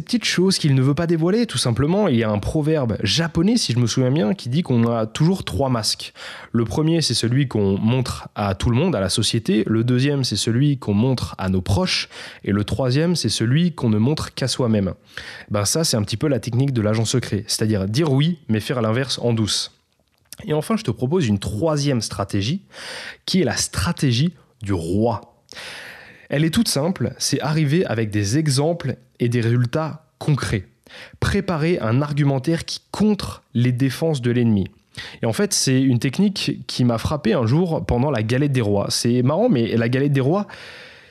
petites 0.00 0.24
choses 0.24 0.56
qu'il 0.56 0.76
ne 0.76 0.82
veut 0.82 0.94
pas 0.94 1.08
dévoiler, 1.08 1.46
tout 1.46 1.58
simplement. 1.58 2.06
Il 2.06 2.16
y 2.16 2.22
a 2.22 2.30
un 2.30 2.38
proverbe 2.38 2.96
japonais, 3.02 3.56
si 3.56 3.72
je 3.72 3.78
me 3.80 3.88
souviens 3.88 4.12
bien, 4.12 4.34
qui 4.34 4.48
dit 4.48 4.62
qu'on 4.62 4.88
a 4.88 5.06
toujours 5.06 5.44
trois 5.44 5.68
masques. 5.68 6.14
Le 6.52 6.64
premier, 6.64 7.02
c'est 7.02 7.12
celui 7.12 7.48
qu'on 7.48 7.76
montre 7.76 8.28
à 8.36 8.54
tout 8.54 8.70
le 8.70 8.76
monde, 8.76 8.94
à 8.94 9.00
la 9.00 9.08
société. 9.08 9.64
Le 9.66 9.82
deuxième, 9.82 10.22
c'est 10.22 10.36
celui 10.36 10.78
qu'on 10.78 10.94
montre 10.94 11.34
à 11.38 11.48
nos 11.48 11.60
proches. 11.60 12.08
Et 12.44 12.52
le 12.52 12.62
troisième, 12.62 13.16
c'est 13.16 13.28
celui 13.28 13.74
qu'on 13.74 13.90
ne 13.90 13.98
montre 13.98 14.32
qu'à 14.32 14.46
soi-même. 14.46 14.94
Ben 15.50 15.64
ça, 15.64 15.82
c'est 15.82 15.96
un 15.96 16.02
petit 16.02 16.16
peu 16.16 16.28
la 16.28 16.38
technique 16.38 16.72
de 16.72 16.80
l'agent 16.80 17.04
secret. 17.04 17.42
C'est-à-dire 17.48 17.86
dire 17.86 18.12
oui, 18.12 18.38
mais 18.48 18.60
faire 18.60 18.80
l'inverse 18.80 19.18
en 19.20 19.32
douce. 19.32 19.72
Et 20.44 20.52
enfin, 20.52 20.76
je 20.76 20.82
te 20.82 20.90
propose 20.90 21.26
une 21.28 21.38
troisième 21.38 22.00
stratégie, 22.00 22.62
qui 23.26 23.40
est 23.40 23.44
la 23.44 23.56
stratégie 23.56 24.34
du 24.62 24.72
roi. 24.72 25.36
Elle 26.28 26.44
est 26.44 26.50
toute 26.50 26.68
simple, 26.68 27.14
c'est 27.18 27.40
arriver 27.40 27.84
avec 27.84 28.10
des 28.10 28.38
exemples 28.38 28.96
et 29.20 29.28
des 29.28 29.40
résultats 29.40 30.06
concrets. 30.18 30.66
Préparer 31.20 31.78
un 31.80 32.02
argumentaire 32.02 32.64
qui 32.64 32.80
contre 32.90 33.42
les 33.54 33.72
défenses 33.72 34.22
de 34.22 34.30
l'ennemi. 34.30 34.68
Et 35.22 35.26
en 35.26 35.32
fait, 35.32 35.52
c'est 35.52 35.80
une 35.80 35.98
technique 35.98 36.66
qui 36.66 36.84
m'a 36.84 36.98
frappé 36.98 37.32
un 37.32 37.46
jour 37.46 37.84
pendant 37.86 38.10
la 38.10 38.22
galette 38.22 38.52
des 38.52 38.60
rois. 38.60 38.86
C'est 38.90 39.22
marrant, 39.22 39.48
mais 39.48 39.76
la 39.76 39.88
galette 39.88 40.12
des 40.12 40.20
rois, 40.20 40.46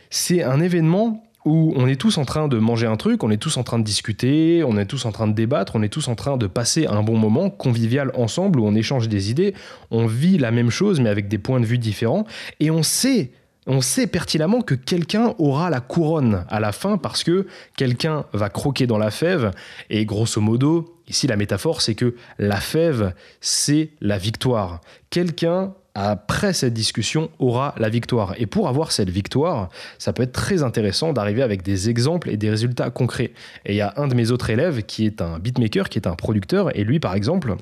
c'est 0.09 0.44
un 0.44 0.59
événement 0.59 1.24
où 1.45 1.73
on 1.75 1.88
est 1.88 1.95
tous 1.95 2.17
en 2.17 2.25
train 2.25 2.48
de 2.48 2.57
manger 2.57 2.88
un 2.88 2.98
truc, 2.98 3.24
on 3.24 3.31
est 3.31 3.38
tous 3.38 3.57
en 3.57 3.63
train 3.63 3.79
de 3.79 3.83
discuter, 3.83 4.63
on 4.63 4.77
est 4.77 4.86
tous 4.86 5.05
en 5.05 5.12
train 5.12 5.27
de 5.27 5.33
débattre, 5.33 5.75
on 5.75 5.81
est 5.81 5.89
tous 5.89 6.07
en 6.07 6.15
train 6.15 6.38
de 6.38 6.48
passer 6.48 6.86
un 6.88 7.03
bon 7.03 7.17
moment 7.17 7.50
convivial 7.50 8.12
ensemble 8.15 8.60
où 8.60 8.65
on 8.65 8.75
échange 8.75 9.07
des 9.07 9.31
idées, 9.31 9.53
on 9.89 10.05
vit 10.05 10.38
la 10.38 10.51
même 10.51 10.69
chose 10.69 11.00
mais 11.00 11.10
avec 11.10 11.27
des 11.27 11.38
points 11.38 11.60
de 11.60 11.65
vue 11.65 11.77
différents 11.77 12.25
et 12.60 12.69
on 12.69 12.83
sait 12.83 13.31
on 13.67 13.81
sait 13.81 14.07
pertinemment 14.07 14.62
que 14.62 14.74
quelqu'un 14.74 15.36
aura 15.38 15.69
la 15.69 15.81
couronne 15.81 16.45
à 16.50 16.60
la 16.60 16.71
fin 16.71 16.98
parce 16.98 17.24
que 17.24 17.45
quelqu'un 17.77 18.25
va 18.33 18.50
croquer 18.50 18.88
dans 18.88 18.98
la 18.98 19.12
fève 19.12 19.51
et 19.91 20.03
grosso 20.05 20.41
modo, 20.41 20.98
ici 21.07 21.27
la 21.27 21.38
métaphore 21.38 21.81
c'est 21.81 21.93
que 21.93 22.15
la 22.39 22.60
fève 22.60 23.13
c'est 23.39 23.91
la 24.01 24.17
victoire. 24.17 24.81
Quelqu'un 25.12 25.74
après 25.93 26.53
cette 26.53 26.74
discussion, 26.74 27.29
aura 27.39 27.75
la 27.77 27.89
victoire. 27.89 28.33
Et 28.38 28.45
pour 28.45 28.67
avoir 28.67 28.91
cette 28.91 29.10
victoire, 29.10 29.69
ça 29.98 30.13
peut 30.13 30.24
être 30.24 30.31
très 30.31 30.63
intéressant 30.63 31.13
d'arriver 31.13 31.41
avec 31.41 31.63
des 31.63 31.89
exemples 31.89 32.29
et 32.29 32.38
des 32.38 32.50
résultats 32.50 32.89
concrets. 32.89 33.33
Et 33.65 33.74
il 33.74 33.75
y 33.75 33.81
a 33.81 33.93
un 33.98 34.07
de 34.07 34.15
mes 34.15 34.31
autres 34.31 34.50
élèves 34.50 34.83
qui 34.83 35.05
est 35.05 35.21
un 35.21 35.39
beatmaker, 35.39 35.89
qui 35.89 36.00
est 36.00 36.07
un 36.07 36.15
producteur, 36.15 36.75
et 36.77 36.83
lui, 36.83 37.00
par 37.00 37.13
exemple, 37.15 37.55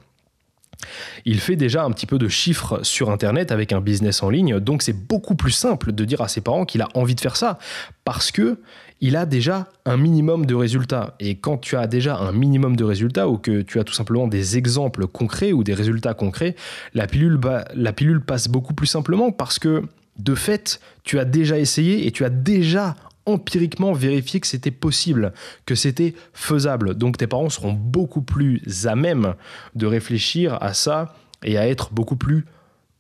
il 1.25 1.39
fait 1.39 1.55
déjà 1.55 1.83
un 1.83 1.91
petit 1.91 2.05
peu 2.05 2.17
de 2.17 2.27
chiffres 2.27 2.79
sur 2.83 3.09
Internet 3.09 3.51
avec 3.51 3.73
un 3.73 3.81
business 3.81 4.23
en 4.23 4.29
ligne, 4.29 4.59
donc 4.59 4.81
c'est 4.81 4.93
beaucoup 4.93 5.35
plus 5.35 5.51
simple 5.51 5.91
de 5.91 6.05
dire 6.05 6.21
à 6.21 6.27
ses 6.27 6.41
parents 6.41 6.65
qu'il 6.65 6.81
a 6.81 6.87
envie 6.93 7.15
de 7.15 7.21
faire 7.21 7.35
ça, 7.35 7.59
parce 8.05 8.31
que 8.31 8.59
il 9.01 9.15
a 9.15 9.25
déjà 9.25 9.67
un 9.85 9.97
minimum 9.97 10.45
de 10.45 10.55
résultats. 10.55 11.15
Et 11.19 11.35
quand 11.35 11.57
tu 11.57 11.75
as 11.75 11.87
déjà 11.87 12.17
un 12.17 12.31
minimum 12.31 12.75
de 12.75 12.83
résultats 12.83 13.29
ou 13.29 13.37
que 13.37 13.61
tu 13.61 13.79
as 13.79 13.83
tout 13.83 13.93
simplement 13.93 14.27
des 14.27 14.57
exemples 14.57 15.07
concrets 15.07 15.53
ou 15.53 15.63
des 15.63 15.73
résultats 15.73 16.13
concrets, 16.13 16.55
la 16.93 17.07
pilule, 17.07 17.39
la 17.73 17.93
pilule 17.93 18.21
passe 18.21 18.47
beaucoup 18.47 18.73
plus 18.73 18.87
simplement 18.87 19.31
parce 19.31 19.59
que 19.59 19.83
de 20.17 20.35
fait, 20.35 20.81
tu 21.03 21.17
as 21.17 21.25
déjà 21.25 21.57
essayé 21.57 22.05
et 22.05 22.11
tu 22.11 22.25
as 22.25 22.29
déjà 22.29 22.95
empiriquement 23.25 23.93
vérifié 23.93 24.39
que 24.39 24.47
c'était 24.47 24.71
possible, 24.71 25.33
que 25.65 25.75
c'était 25.75 26.13
faisable. 26.33 26.95
Donc 26.95 27.17
tes 27.17 27.27
parents 27.27 27.49
seront 27.49 27.73
beaucoup 27.73 28.21
plus 28.21 28.61
à 28.85 28.95
même 28.95 29.35
de 29.75 29.85
réfléchir 29.85 30.57
à 30.61 30.73
ça 30.73 31.15
et 31.43 31.57
à 31.57 31.67
être 31.67 31.93
beaucoup 31.93 32.15
plus 32.15 32.45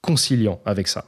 conciliants 0.01 0.61
avec 0.65 0.87
ça. 0.87 1.05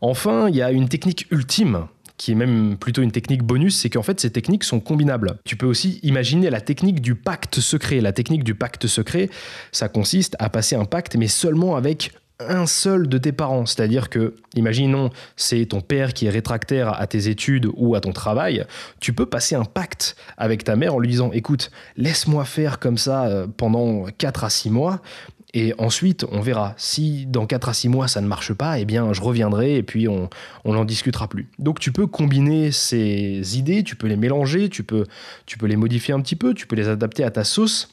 Enfin, 0.00 0.48
il 0.48 0.56
y 0.56 0.62
a 0.62 0.72
une 0.72 0.88
technique 0.88 1.26
ultime 1.30 1.86
qui 2.16 2.32
est 2.32 2.34
même 2.34 2.76
plutôt 2.78 3.02
une 3.02 3.12
technique 3.12 3.42
bonus, 3.42 3.76
c'est 3.76 3.90
qu'en 3.90 4.02
fait 4.02 4.20
ces 4.20 4.30
techniques 4.30 4.64
sont 4.64 4.80
combinables. 4.80 5.38
Tu 5.44 5.56
peux 5.56 5.66
aussi 5.66 6.00
imaginer 6.02 6.50
la 6.50 6.60
technique 6.60 7.00
du 7.00 7.14
pacte 7.14 7.60
secret. 7.60 8.00
La 8.00 8.12
technique 8.12 8.44
du 8.44 8.54
pacte 8.54 8.86
secret, 8.86 9.30
ça 9.72 9.88
consiste 9.88 10.36
à 10.38 10.48
passer 10.48 10.76
un 10.76 10.84
pacte 10.84 11.16
mais 11.16 11.28
seulement 11.28 11.76
avec 11.76 12.12
un 12.38 12.66
seul 12.66 13.08
de 13.08 13.18
tes 13.18 13.32
parents. 13.32 13.66
C'est-à-dire 13.66 14.10
que, 14.10 14.36
imaginons, 14.54 15.10
c'est 15.36 15.66
ton 15.66 15.80
père 15.80 16.12
qui 16.12 16.26
est 16.26 16.30
rétractaire 16.30 17.00
à 17.00 17.06
tes 17.06 17.28
études 17.28 17.68
ou 17.74 17.94
à 17.94 18.00
ton 18.00 18.12
travail, 18.12 18.64
tu 19.00 19.12
peux 19.12 19.26
passer 19.26 19.54
un 19.54 19.64
pacte 19.64 20.16
avec 20.36 20.64
ta 20.64 20.76
mère 20.76 20.94
en 20.94 20.98
lui 20.98 21.08
disant, 21.08 21.30
écoute, 21.32 21.70
laisse-moi 21.96 22.44
faire 22.44 22.78
comme 22.78 22.98
ça 22.98 23.26
euh, 23.26 23.46
pendant 23.56 24.06
4 24.18 24.44
à 24.44 24.50
6 24.50 24.70
mois, 24.70 25.00
et 25.58 25.72
ensuite, 25.78 26.26
on 26.30 26.42
verra. 26.42 26.74
Si 26.76 27.24
dans 27.24 27.46
4 27.46 27.70
à 27.70 27.72
6 27.72 27.88
mois 27.88 28.08
ça 28.08 28.20
ne 28.20 28.26
marche 28.26 28.52
pas, 28.52 28.78
eh 28.78 28.84
bien 28.84 29.14
je 29.14 29.22
reviendrai 29.22 29.76
et 29.76 29.82
puis 29.82 30.06
on 30.06 30.28
n'en 30.66 30.84
discutera 30.84 31.28
plus. 31.28 31.48
Donc 31.58 31.80
tu 31.80 31.92
peux 31.92 32.06
combiner 32.06 32.72
ces 32.72 33.56
idées, 33.56 33.82
tu 33.82 33.96
peux 33.96 34.06
les 34.06 34.18
mélanger, 34.18 34.68
tu 34.68 34.84
peux, 34.84 35.06
tu 35.46 35.56
peux 35.56 35.64
les 35.64 35.76
modifier 35.76 36.12
un 36.12 36.20
petit 36.20 36.36
peu, 36.36 36.52
tu 36.52 36.66
peux 36.66 36.76
les 36.76 36.88
adapter 36.88 37.24
à 37.24 37.30
ta 37.30 37.42
sauce. 37.42 37.88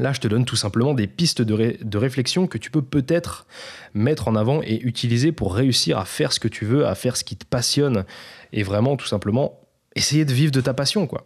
Là, 0.00 0.12
je 0.12 0.18
te 0.18 0.26
donne 0.26 0.44
tout 0.44 0.56
simplement 0.56 0.92
des 0.92 1.06
pistes 1.06 1.42
de, 1.42 1.76
de 1.80 1.98
réflexion 1.98 2.48
que 2.48 2.58
tu 2.58 2.72
peux 2.72 2.82
peut-être 2.82 3.46
mettre 3.94 4.26
en 4.26 4.34
avant 4.34 4.60
et 4.60 4.80
utiliser 4.82 5.30
pour 5.30 5.54
réussir 5.54 5.96
à 5.96 6.04
faire 6.04 6.32
ce 6.32 6.40
que 6.40 6.48
tu 6.48 6.64
veux, 6.64 6.88
à 6.88 6.96
faire 6.96 7.16
ce 7.16 7.22
qui 7.22 7.36
te 7.36 7.44
passionne 7.44 8.04
et 8.52 8.64
vraiment 8.64 8.96
tout 8.96 9.06
simplement 9.06 9.60
essayer 9.94 10.24
de 10.24 10.32
vivre 10.32 10.50
de 10.50 10.60
ta 10.60 10.74
passion, 10.74 11.06
quoi. 11.06 11.24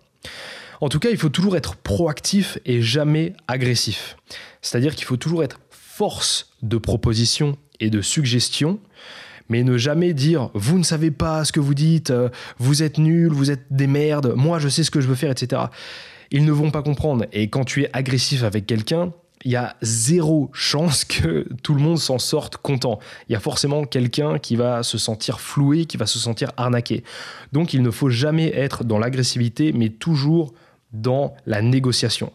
En 0.80 0.88
tout 0.88 0.98
cas, 0.98 1.10
il 1.10 1.16
faut 1.16 1.28
toujours 1.28 1.56
être 1.56 1.76
proactif 1.76 2.58
et 2.64 2.82
jamais 2.82 3.34
agressif. 3.48 4.16
C'est-à-dire 4.62 4.94
qu'il 4.94 5.04
faut 5.04 5.16
toujours 5.16 5.44
être 5.44 5.60
force 5.70 6.50
de 6.62 6.78
proposition 6.78 7.56
et 7.80 7.90
de 7.90 8.00
suggestion, 8.00 8.80
mais 9.48 9.62
ne 9.62 9.76
jamais 9.76 10.14
dire 10.14 10.50
vous 10.54 10.78
ne 10.78 10.84
savez 10.84 11.10
pas 11.10 11.44
ce 11.44 11.52
que 11.52 11.60
vous 11.60 11.74
dites, 11.74 12.10
euh, 12.10 12.30
vous 12.58 12.82
êtes 12.82 12.98
nul, 12.98 13.30
vous 13.32 13.50
êtes 13.50 13.66
des 13.70 13.86
merdes, 13.86 14.34
moi 14.34 14.58
je 14.58 14.68
sais 14.68 14.82
ce 14.82 14.90
que 14.90 15.00
je 15.00 15.06
veux 15.06 15.14
faire, 15.14 15.30
etc. 15.30 15.62
Ils 16.30 16.44
ne 16.44 16.52
vont 16.52 16.70
pas 16.70 16.82
comprendre. 16.82 17.26
Et 17.32 17.48
quand 17.48 17.64
tu 17.64 17.82
es 17.82 17.90
agressif 17.92 18.42
avec 18.42 18.66
quelqu'un, 18.66 19.12
il 19.44 19.50
y 19.50 19.56
a 19.56 19.76
zéro 19.82 20.50
chance 20.52 21.04
que 21.04 21.46
tout 21.62 21.74
le 21.74 21.80
monde 21.80 21.98
s'en 21.98 22.18
sorte 22.18 22.56
content. 22.56 22.98
Il 23.28 23.32
y 23.32 23.36
a 23.36 23.40
forcément 23.40 23.84
quelqu'un 23.84 24.38
qui 24.38 24.56
va 24.56 24.82
se 24.82 24.98
sentir 24.98 25.40
floué, 25.40 25.84
qui 25.84 25.96
va 25.96 26.06
se 26.06 26.18
sentir 26.18 26.50
arnaqué. 26.56 27.04
Donc 27.52 27.74
il 27.74 27.82
ne 27.82 27.90
faut 27.90 28.08
jamais 28.08 28.52
être 28.56 28.84
dans 28.84 28.98
l'agressivité, 28.98 29.72
mais 29.72 29.90
toujours 29.90 30.54
dans 30.94 31.34
la 31.46 31.60
négociation. 31.60 32.32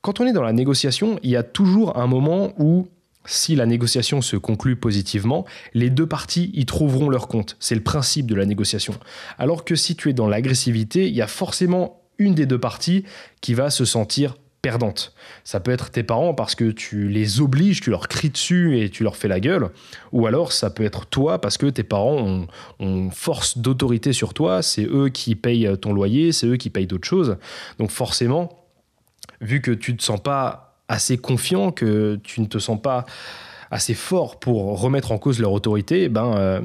Quand 0.00 0.20
on 0.20 0.26
est 0.26 0.32
dans 0.32 0.42
la 0.42 0.52
négociation, 0.52 1.18
il 1.22 1.30
y 1.30 1.36
a 1.36 1.42
toujours 1.42 1.98
un 1.98 2.06
moment 2.06 2.52
où 2.58 2.88
si 3.26 3.56
la 3.56 3.66
négociation 3.66 4.22
se 4.22 4.36
conclut 4.36 4.76
positivement, 4.76 5.44
les 5.74 5.90
deux 5.90 6.06
parties 6.06 6.50
y 6.54 6.64
trouveront 6.64 7.08
leur 7.08 7.28
compte. 7.28 7.56
C'est 7.58 7.74
le 7.74 7.82
principe 7.82 8.26
de 8.26 8.36
la 8.36 8.46
négociation. 8.46 8.94
Alors 9.36 9.64
que 9.64 9.74
si 9.74 9.96
tu 9.96 10.10
es 10.10 10.12
dans 10.12 10.28
l'agressivité, 10.28 11.08
il 11.08 11.14
y 11.14 11.22
a 11.22 11.26
forcément 11.26 12.02
une 12.18 12.34
des 12.34 12.46
deux 12.46 12.60
parties 12.60 13.04
qui 13.40 13.54
va 13.54 13.68
se 13.70 13.84
sentir 13.84 14.36
perdante. 14.66 15.12
Ça 15.44 15.60
peut 15.60 15.70
être 15.70 15.92
tes 15.92 16.02
parents 16.02 16.34
parce 16.34 16.56
que 16.56 16.72
tu 16.72 17.06
les 17.06 17.40
obliges, 17.40 17.80
tu 17.80 17.90
leur 17.90 18.08
cries 18.08 18.30
dessus 18.30 18.80
et 18.80 18.90
tu 18.90 19.04
leur 19.04 19.14
fais 19.14 19.28
la 19.28 19.38
gueule. 19.38 19.70
Ou 20.10 20.26
alors 20.26 20.50
ça 20.50 20.70
peut 20.70 20.82
être 20.82 21.06
toi 21.06 21.40
parce 21.40 21.56
que 21.56 21.66
tes 21.66 21.84
parents 21.84 22.48
ont, 22.80 23.10
force 23.12 23.58
d'autorité 23.58 24.12
sur 24.12 24.34
toi, 24.34 24.62
c'est 24.62 24.84
eux 24.84 25.08
qui 25.08 25.36
payent 25.36 25.70
ton 25.80 25.92
loyer, 25.92 26.32
c'est 26.32 26.48
eux 26.48 26.56
qui 26.56 26.68
payent 26.68 26.88
d'autres 26.88 27.06
choses. 27.06 27.36
Donc 27.78 27.92
forcément, 27.92 28.66
vu 29.40 29.62
que 29.62 29.70
tu 29.70 29.92
ne 29.92 29.98
te 29.98 30.02
sens 30.02 30.20
pas 30.20 30.80
assez 30.88 31.16
confiant, 31.16 31.70
que 31.70 32.18
tu 32.24 32.40
ne 32.40 32.46
te 32.46 32.58
sens 32.58 32.82
pas 32.82 33.04
assez 33.70 33.94
fort 33.94 34.38
pour 34.38 34.80
remettre 34.80 35.12
en 35.12 35.18
cause 35.18 35.40
leur 35.40 35.52
autorité, 35.52 36.04
eh 36.04 36.08
ben, 36.08 36.34
euh, 36.36 36.60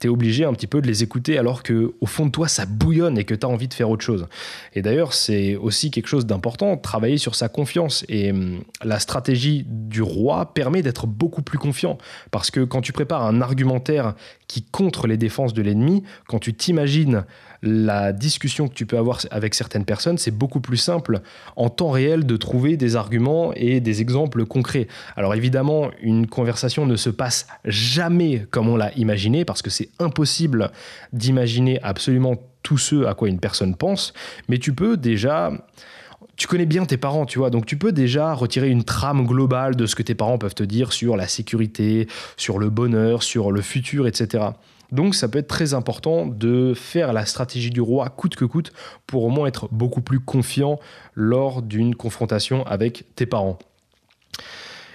tu 0.00 0.06
es 0.06 0.10
obligé 0.10 0.44
un 0.44 0.52
petit 0.52 0.66
peu 0.66 0.80
de 0.80 0.86
les 0.86 1.02
écouter 1.02 1.38
alors 1.38 1.62
que 1.62 1.94
au 2.00 2.06
fond 2.06 2.26
de 2.26 2.30
toi, 2.30 2.48
ça 2.48 2.66
bouillonne 2.66 3.18
et 3.18 3.24
que 3.24 3.34
tu 3.34 3.46
as 3.46 3.48
envie 3.48 3.68
de 3.68 3.74
faire 3.74 3.90
autre 3.90 4.04
chose. 4.04 4.26
Et 4.74 4.82
d'ailleurs, 4.82 5.12
c'est 5.12 5.56
aussi 5.56 5.90
quelque 5.90 6.08
chose 6.08 6.26
d'important, 6.26 6.76
travailler 6.76 7.18
sur 7.18 7.34
sa 7.34 7.48
confiance. 7.48 8.04
Et 8.08 8.30
hum, 8.30 8.60
la 8.82 8.98
stratégie 8.98 9.64
du 9.66 10.02
roi 10.02 10.54
permet 10.54 10.82
d'être 10.82 11.06
beaucoup 11.06 11.42
plus 11.42 11.58
confiant. 11.58 11.98
Parce 12.30 12.50
que 12.50 12.60
quand 12.60 12.80
tu 12.80 12.92
prépares 12.92 13.24
un 13.24 13.40
argumentaire 13.40 14.14
qui 14.46 14.62
contre 14.62 15.06
les 15.06 15.16
défenses 15.16 15.54
de 15.54 15.62
l'ennemi, 15.62 16.02
quand 16.28 16.38
tu 16.38 16.54
t'imagines 16.54 17.24
la 17.66 18.12
discussion 18.12 18.68
que 18.68 18.74
tu 18.74 18.86
peux 18.86 18.98
avoir 18.98 19.20
avec 19.30 19.54
certaines 19.54 19.84
personnes, 19.84 20.18
c'est 20.18 20.30
beaucoup 20.30 20.60
plus 20.60 20.76
simple 20.76 21.20
en 21.56 21.68
temps 21.68 21.90
réel 21.90 22.24
de 22.24 22.36
trouver 22.36 22.76
des 22.76 22.96
arguments 22.96 23.52
et 23.54 23.80
des 23.80 24.00
exemples 24.00 24.46
concrets. 24.46 24.88
Alors 25.16 25.34
évidemment, 25.34 25.90
une 26.00 26.26
conversation 26.26 26.86
ne 26.86 26.96
se 26.96 27.10
passe 27.10 27.46
jamais 27.64 28.46
comme 28.50 28.68
on 28.68 28.76
l'a 28.76 28.92
imaginé, 28.94 29.44
parce 29.44 29.62
que 29.62 29.70
c'est 29.70 29.88
impossible 29.98 30.70
d'imaginer 31.12 31.82
absolument 31.82 32.36
tout 32.62 32.78
ce 32.78 33.04
à 33.04 33.14
quoi 33.14 33.28
une 33.28 33.40
personne 33.40 33.76
pense, 33.76 34.12
mais 34.48 34.58
tu 34.58 34.72
peux 34.72 34.96
déjà 34.96 35.52
tu 36.36 36.46
connais 36.46 36.66
bien 36.66 36.84
tes 36.84 36.98
parents, 36.98 37.24
tu 37.24 37.38
vois, 37.38 37.48
donc 37.48 37.64
tu 37.64 37.78
peux 37.78 37.92
déjà 37.92 38.34
retirer 38.34 38.68
une 38.68 38.84
trame 38.84 39.26
globale 39.26 39.74
de 39.74 39.86
ce 39.86 39.94
que 39.94 40.02
tes 40.02 40.14
parents 40.14 40.36
peuvent 40.36 40.54
te 40.54 40.64
dire 40.64 40.92
sur 40.92 41.16
la 41.16 41.26
sécurité, 41.28 42.08
sur 42.36 42.58
le 42.58 42.68
bonheur, 42.68 43.22
sur 43.22 43.50
le 43.50 43.62
futur, 43.62 44.06
etc. 44.06 44.44
Donc 44.92 45.14
ça 45.14 45.28
peut 45.28 45.38
être 45.38 45.48
très 45.48 45.74
important 45.74 46.26
de 46.26 46.74
faire 46.74 47.12
la 47.12 47.26
stratégie 47.26 47.70
du 47.70 47.80
roi 47.80 48.08
coûte 48.08 48.36
que 48.36 48.44
coûte 48.44 48.72
pour 49.06 49.24
au 49.24 49.28
moins 49.28 49.46
être 49.46 49.68
beaucoup 49.72 50.00
plus 50.00 50.20
confiant 50.20 50.78
lors 51.14 51.62
d'une 51.62 51.94
confrontation 51.94 52.64
avec 52.66 53.04
tes 53.16 53.26
parents. 53.26 53.58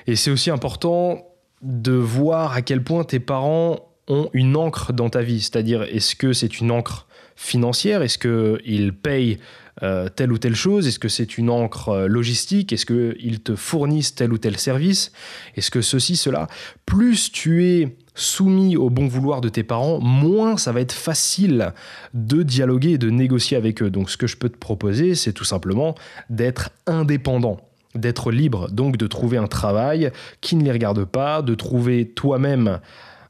Et 0.07 0.15
c'est 0.15 0.31
aussi 0.31 0.49
important 0.49 1.25
de 1.61 1.91
voir 1.91 2.53
à 2.53 2.61
quel 2.61 2.83
point 2.83 3.03
tes 3.03 3.19
parents 3.19 3.91
ont 4.07 4.29
une 4.33 4.57
encre 4.57 4.93
dans 4.93 5.09
ta 5.09 5.21
vie, 5.21 5.41
c'est-à-dire 5.41 5.83
est-ce 5.83 6.15
que 6.15 6.33
c'est 6.33 6.59
une 6.59 6.71
encre 6.71 7.07
financière, 7.35 8.01
est-ce 8.01 8.17
qu'ils 8.17 8.93
payent 8.93 9.39
euh, 9.83 10.09
telle 10.09 10.31
ou 10.31 10.37
telle 10.37 10.55
chose? 10.55 10.87
Est-ce 10.87 10.99
que 10.99 11.07
c'est 11.07 11.37
une 11.37 11.49
encre 11.49 11.89
euh, 11.89 12.07
logistique? 12.07 12.73
Est-ce 12.73 12.85
qu'ils 12.85 13.41
te 13.41 13.55
fournissent 13.55 14.13
tel 14.15 14.33
ou 14.33 14.37
tel 14.37 14.57
service? 14.57 15.11
Est-ce 15.55 15.71
que 15.71 15.81
ceci, 15.81 16.17
cela? 16.17 16.47
Plus 16.85 17.31
tu 17.31 17.65
es 17.65 17.97
soumis 18.13 18.77
au 18.77 18.89
bon 18.89 19.07
vouloir 19.07 19.41
de 19.41 19.49
tes 19.49 19.63
parents, 19.63 19.99
moins 19.99 20.57
ça 20.57 20.71
va 20.71 20.81
être 20.81 20.91
facile 20.91 21.73
de 22.13 22.43
dialoguer 22.43 22.91
et 22.91 22.97
de 22.97 23.09
négocier 23.09 23.57
avec 23.57 23.81
eux. 23.81 23.89
Donc 23.89 24.09
ce 24.09 24.17
que 24.17 24.27
je 24.27 24.37
peux 24.37 24.49
te 24.49 24.57
proposer, 24.57 25.15
c'est 25.15 25.33
tout 25.33 25.45
simplement 25.45 25.95
d'être 26.29 26.71
indépendant 26.87 27.59
d'être 27.95 28.31
libre, 28.31 28.69
donc 28.71 28.97
de 28.97 29.07
trouver 29.07 29.37
un 29.37 29.47
travail 29.47 30.11
qui 30.39 30.55
ne 30.55 30.63
les 30.63 30.71
regarde 30.71 31.03
pas, 31.03 31.41
de 31.41 31.55
trouver 31.55 32.07
toi-même 32.07 32.79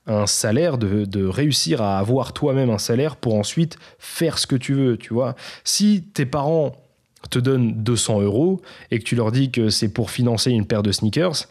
un 0.07 0.27
salaire, 0.27 0.77
de, 0.77 1.25
réussir 1.25 1.81
à 1.81 1.99
avoir 1.99 2.33
toi-même 2.33 2.69
un 2.69 2.77
salaire 2.77 3.15
pour 3.15 3.35
ensuite 3.35 3.77
faire 3.99 4.37
ce 4.37 4.47
que 4.47 4.55
tu 4.55 4.73
veux, 4.73 4.97
tu 4.97 5.13
vois. 5.13 5.35
Si 5.63 6.03
tes 6.13 6.25
parents 6.25 6.75
te 7.29 7.39
donnent 7.39 7.73
200 7.83 8.21
euros 8.21 8.61
et 8.89 8.99
que 8.99 9.03
tu 9.03 9.15
leur 9.15 9.31
dis 9.31 9.51
que 9.51 9.69
c'est 9.69 9.89
pour 9.89 10.09
financer 10.09 10.51
une 10.51 10.65
paire 10.65 10.83
de 10.83 10.91
sneakers, 10.91 11.47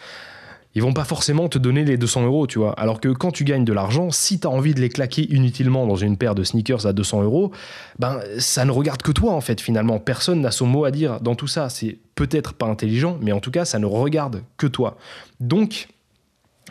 ils 0.74 0.82
vont 0.82 0.92
pas 0.92 1.04
forcément 1.04 1.48
te 1.48 1.58
donner 1.58 1.84
les 1.84 1.96
200 1.96 2.24
euros, 2.24 2.46
tu 2.46 2.58
vois. 2.58 2.72
Alors 2.74 3.00
que 3.00 3.08
quand 3.08 3.32
tu 3.32 3.44
gagnes 3.44 3.64
de 3.64 3.72
l'argent, 3.72 4.10
si 4.10 4.38
tu 4.38 4.46
as 4.46 4.50
envie 4.50 4.72
de 4.72 4.80
les 4.80 4.88
claquer 4.88 5.22
inutilement 5.32 5.86
dans 5.86 5.96
une 5.96 6.16
paire 6.16 6.34
de 6.34 6.44
sneakers 6.44 6.86
à 6.86 6.92
200 6.92 7.22
euros, 7.22 7.50
ben 7.98 8.20
ça 8.38 8.64
ne 8.64 8.70
regarde 8.70 9.02
que 9.02 9.12
toi 9.12 9.32
en 9.32 9.40
fait 9.40 9.60
finalement. 9.60 9.98
Personne 9.98 10.40
n'a 10.40 10.52
son 10.52 10.66
mot 10.66 10.84
à 10.84 10.90
dire 10.90 11.20
dans 11.20 11.34
tout 11.34 11.48
ça. 11.48 11.68
C'est 11.68 11.98
peut-être 12.14 12.54
pas 12.54 12.66
intelligent, 12.66 13.18
mais 13.20 13.32
en 13.32 13.40
tout 13.40 13.50
cas 13.50 13.64
ça 13.64 13.78
ne 13.78 13.86
regarde 13.86 14.44
que 14.56 14.68
toi. 14.68 14.96
Donc 15.40 15.88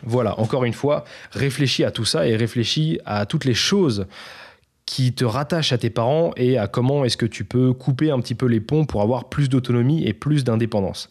voilà, 0.02 0.38
encore 0.40 0.64
une 0.64 0.72
fois, 0.72 1.04
réfléchis 1.32 1.84
à 1.84 1.90
tout 1.90 2.06
ça 2.06 2.26
et 2.26 2.36
réfléchis 2.36 3.00
à 3.04 3.26
toutes 3.26 3.44
les 3.44 3.54
choses 3.54 4.06
qui 4.86 5.12
te 5.12 5.24
rattachent 5.24 5.72
à 5.72 5.78
tes 5.78 5.90
parents 5.90 6.32
et 6.36 6.58
à 6.58 6.66
comment 6.66 7.04
est-ce 7.04 7.16
que 7.16 7.26
tu 7.26 7.44
peux 7.44 7.72
couper 7.72 8.10
un 8.10 8.18
petit 8.18 8.34
peu 8.34 8.46
les 8.46 8.60
ponts 8.60 8.86
pour 8.86 9.02
avoir 9.02 9.28
plus 9.28 9.48
d'autonomie 9.48 10.04
et 10.04 10.14
plus 10.14 10.42
d'indépendance. 10.42 11.10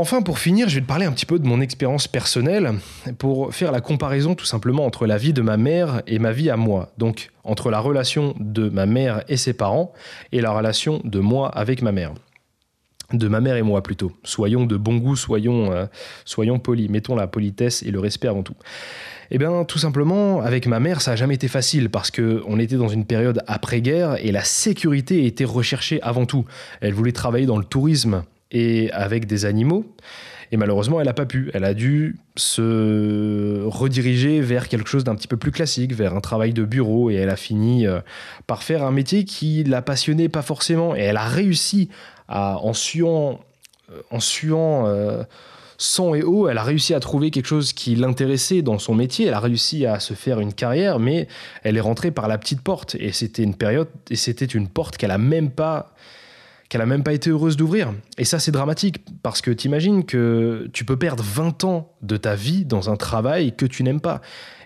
Enfin, 0.00 0.22
pour 0.22 0.38
finir, 0.38 0.66
je 0.70 0.76
vais 0.76 0.80
te 0.80 0.86
parler 0.86 1.04
un 1.04 1.12
petit 1.12 1.26
peu 1.26 1.38
de 1.38 1.46
mon 1.46 1.60
expérience 1.60 2.08
personnelle 2.08 2.72
pour 3.18 3.52
faire 3.54 3.70
la 3.70 3.82
comparaison 3.82 4.34
tout 4.34 4.46
simplement 4.46 4.86
entre 4.86 5.04
la 5.04 5.18
vie 5.18 5.34
de 5.34 5.42
ma 5.42 5.58
mère 5.58 6.00
et 6.06 6.18
ma 6.18 6.32
vie 6.32 6.48
à 6.48 6.56
moi. 6.56 6.90
Donc, 6.96 7.28
entre 7.44 7.70
la 7.70 7.80
relation 7.80 8.34
de 8.40 8.70
ma 8.70 8.86
mère 8.86 9.22
et 9.28 9.36
ses 9.36 9.52
parents 9.52 9.92
et 10.32 10.40
la 10.40 10.52
relation 10.52 11.02
de 11.04 11.20
moi 11.20 11.50
avec 11.50 11.82
ma 11.82 11.92
mère 11.92 12.14
de 13.12 13.28
ma 13.28 13.40
mère 13.40 13.56
et 13.56 13.62
moi 13.62 13.82
plutôt. 13.82 14.12
Soyons 14.22 14.64
de 14.64 14.76
bon 14.76 14.96
goût, 14.96 15.16
soyons, 15.16 15.72
euh, 15.72 15.84
soyons 16.24 16.60
polis, 16.60 16.88
mettons 16.88 17.16
la 17.16 17.26
politesse 17.26 17.82
et 17.82 17.90
le 17.90 17.98
respect 17.98 18.28
avant 18.28 18.44
tout. 18.44 18.54
Eh 19.32 19.36
bien, 19.36 19.64
tout 19.64 19.78
simplement, 19.78 20.40
avec 20.40 20.66
ma 20.66 20.80
mère, 20.80 21.02
ça 21.02 21.10
n'a 21.10 21.16
jamais 21.16 21.34
été 21.34 21.48
facile 21.48 21.90
parce 21.90 22.10
qu'on 22.10 22.58
était 22.58 22.76
dans 22.76 22.88
une 22.88 23.04
période 23.04 23.42
après-guerre 23.48 24.16
et 24.24 24.32
la 24.32 24.44
sécurité 24.44 25.26
était 25.26 25.44
recherchée 25.44 26.00
avant 26.02 26.24
tout. 26.24 26.46
Elle 26.80 26.94
voulait 26.94 27.12
travailler 27.12 27.46
dans 27.46 27.58
le 27.58 27.64
tourisme 27.64 28.22
et 28.50 28.90
avec 28.92 29.26
des 29.26 29.44
animaux. 29.44 29.84
Et 30.52 30.56
malheureusement, 30.56 31.00
elle 31.00 31.06
n'a 31.06 31.12
pas 31.12 31.26
pu. 31.26 31.50
Elle 31.54 31.64
a 31.64 31.74
dû 31.74 32.18
se 32.36 33.62
rediriger 33.66 34.40
vers 34.40 34.68
quelque 34.68 34.88
chose 34.88 35.04
d'un 35.04 35.14
petit 35.14 35.28
peu 35.28 35.36
plus 35.36 35.52
classique, 35.52 35.94
vers 35.94 36.14
un 36.14 36.20
travail 36.20 36.52
de 36.52 36.64
bureau. 36.64 37.08
Et 37.10 37.14
elle 37.14 37.30
a 37.30 37.36
fini 37.36 37.86
euh, 37.86 38.00
par 38.48 38.64
faire 38.64 38.82
un 38.82 38.90
métier 38.90 39.24
qui 39.24 39.62
la 39.62 39.80
passionnait 39.80 40.28
pas 40.28 40.42
forcément. 40.42 40.96
Et 40.96 41.00
elle 41.00 41.16
a 41.16 41.24
réussi 41.24 41.88
en 42.28 42.72
suant, 42.72 43.40
euh, 43.92 44.02
en 44.10 44.86
euh, 44.88 45.22
sang 45.78 46.14
et 46.14 46.22
eau, 46.22 46.48
elle 46.48 46.58
a 46.58 46.62
réussi 46.64 46.94
à 46.94 47.00
trouver 47.00 47.30
quelque 47.30 47.46
chose 47.46 47.72
qui 47.72 47.94
l'intéressait 47.94 48.62
dans 48.62 48.78
son 48.80 48.94
métier. 48.94 49.26
Elle 49.26 49.34
a 49.34 49.40
réussi 49.40 49.86
à 49.86 50.00
se 50.00 50.14
faire 50.14 50.40
une 50.40 50.52
carrière, 50.52 50.98
mais 50.98 51.28
elle 51.62 51.76
est 51.76 51.80
rentrée 51.80 52.10
par 52.10 52.26
la 52.26 52.38
petite 52.38 52.60
porte. 52.60 52.96
Et 52.98 53.12
c'était 53.12 53.44
une 53.44 53.54
période, 53.54 53.88
et 54.10 54.16
c'était 54.16 54.46
une 54.46 54.66
porte 54.66 54.96
qu'elle 54.96 55.12
a 55.12 55.18
même 55.18 55.50
pas 55.50 55.94
qu'elle 56.70 56.80
a 56.80 56.86
même 56.86 57.02
pas 57.02 57.12
été 57.12 57.28
heureuse 57.30 57.56
d'ouvrir. 57.56 57.92
Et 58.16 58.24
ça, 58.24 58.38
c'est 58.38 58.52
dramatique 58.52 59.04
parce 59.22 59.42
que 59.42 59.50
t'imagines 59.50 60.04
que 60.04 60.70
tu 60.72 60.84
peux 60.84 60.96
perdre 60.96 61.22
20 61.22 61.64
ans 61.64 61.92
de 62.00 62.16
ta 62.16 62.36
vie 62.36 62.64
dans 62.64 62.88
un 62.88 62.96
travail 62.96 63.54
que 63.54 63.66
tu 63.66 63.82
n'aimes 63.82 64.00
pas. 64.00 64.22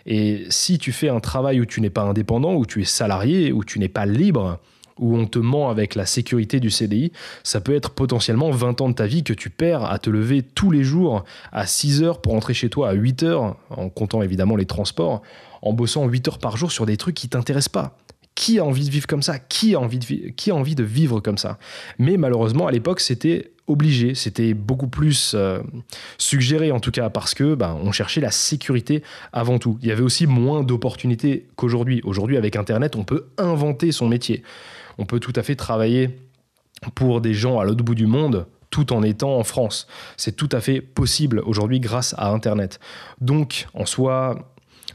Et 0.06 0.44
si 0.50 0.78
tu 0.78 0.92
fais 0.92 1.08
un 1.08 1.20
travail 1.20 1.60
où 1.60 1.64
tu 1.64 1.80
n'es 1.80 1.90
pas 1.90 2.02
indépendant, 2.02 2.54
où 2.54 2.66
tu 2.66 2.82
es 2.82 2.84
salarié, 2.84 3.52
où 3.52 3.64
tu 3.64 3.78
n'es 3.78 3.88
pas 3.88 4.04
libre, 4.04 4.60
où 4.98 5.16
on 5.16 5.26
te 5.26 5.38
ment 5.38 5.70
avec 5.70 5.94
la 5.94 6.04
sécurité 6.04 6.60
du 6.60 6.70
CDI, 6.70 7.10
ça 7.42 7.62
peut 7.62 7.74
être 7.74 7.90
potentiellement 7.90 8.50
20 8.50 8.82
ans 8.82 8.90
de 8.90 8.94
ta 8.94 9.06
vie 9.06 9.24
que 9.24 9.32
tu 9.32 9.48
perds 9.48 9.84
à 9.84 9.98
te 9.98 10.10
lever 10.10 10.42
tous 10.42 10.70
les 10.70 10.84
jours 10.84 11.24
à 11.52 11.66
6 11.66 12.02
heures 12.02 12.20
pour 12.20 12.34
rentrer 12.34 12.52
chez 12.52 12.68
toi 12.68 12.90
à 12.90 12.92
8 12.92 13.22
heures, 13.22 13.56
en 13.70 13.88
comptant 13.88 14.20
évidemment 14.20 14.56
les 14.56 14.66
transports, 14.66 15.22
en 15.62 15.72
bossant 15.72 16.06
8 16.06 16.28
heures 16.28 16.38
par 16.38 16.58
jour 16.58 16.70
sur 16.70 16.84
des 16.84 16.98
trucs 16.98 17.14
qui 17.14 17.30
t'intéressent 17.30 17.70
pas. 17.70 17.96
Qui 18.34 18.58
a 18.58 18.64
envie 18.64 18.84
de 18.84 18.90
vivre 18.90 19.06
comme 19.06 19.22
ça 19.22 19.38
qui 19.38 19.74
a, 19.74 19.80
envie 19.80 19.98
de 19.98 20.30
qui 20.30 20.50
a 20.50 20.54
envie 20.54 20.74
de 20.74 20.82
vivre 20.82 21.20
comme 21.20 21.38
ça 21.38 21.58
Mais 21.98 22.16
malheureusement, 22.16 22.66
à 22.66 22.72
l'époque, 22.72 23.00
c'était 23.00 23.52
obligé, 23.66 24.14
c'était 24.14 24.52
beaucoup 24.52 24.88
plus 24.88 25.32
euh, 25.34 25.60
suggéré 26.18 26.70
en 26.70 26.80
tout 26.80 26.90
cas 26.90 27.08
parce 27.10 27.32
que 27.34 27.54
ben, 27.54 27.78
on 27.82 27.92
cherchait 27.92 28.20
la 28.20 28.30
sécurité 28.30 29.02
avant 29.32 29.58
tout. 29.58 29.78
Il 29.82 29.88
y 29.88 29.92
avait 29.92 30.02
aussi 30.02 30.26
moins 30.26 30.62
d'opportunités 30.62 31.46
qu'aujourd'hui. 31.56 32.00
Aujourd'hui, 32.04 32.36
avec 32.36 32.56
Internet, 32.56 32.96
on 32.96 33.04
peut 33.04 33.28
inventer 33.38 33.92
son 33.92 34.08
métier. 34.08 34.42
On 34.98 35.06
peut 35.06 35.20
tout 35.20 35.32
à 35.36 35.42
fait 35.42 35.56
travailler 35.56 36.10
pour 36.94 37.20
des 37.20 37.34
gens 37.34 37.58
à 37.58 37.64
l'autre 37.64 37.84
bout 37.84 37.94
du 37.94 38.06
monde 38.06 38.46
tout 38.70 38.92
en 38.92 39.04
étant 39.04 39.36
en 39.36 39.44
France. 39.44 39.86
C'est 40.16 40.34
tout 40.34 40.48
à 40.50 40.60
fait 40.60 40.80
possible 40.80 41.40
aujourd'hui 41.46 41.78
grâce 41.78 42.12
à 42.18 42.30
Internet. 42.30 42.80
Donc, 43.20 43.68
en 43.72 43.86
soi, 43.86 44.52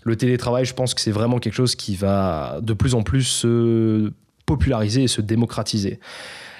le 0.10 0.16
télétravail, 0.16 0.66
je 0.66 0.74
pense 0.74 0.94
que 0.94 1.01
c'est 1.01 1.12
vraiment 1.12 1.39
quelque 1.39 1.54
chose 1.54 1.75
qui 1.75 1.96
va 1.96 2.60
de 2.62 2.74
plus 2.74 2.96
en 2.96 3.04
plus 3.04 3.24
se 3.24 4.12
populariser 4.46 5.04
et 5.04 5.08
se 5.08 5.22
démocratiser. 5.22 6.00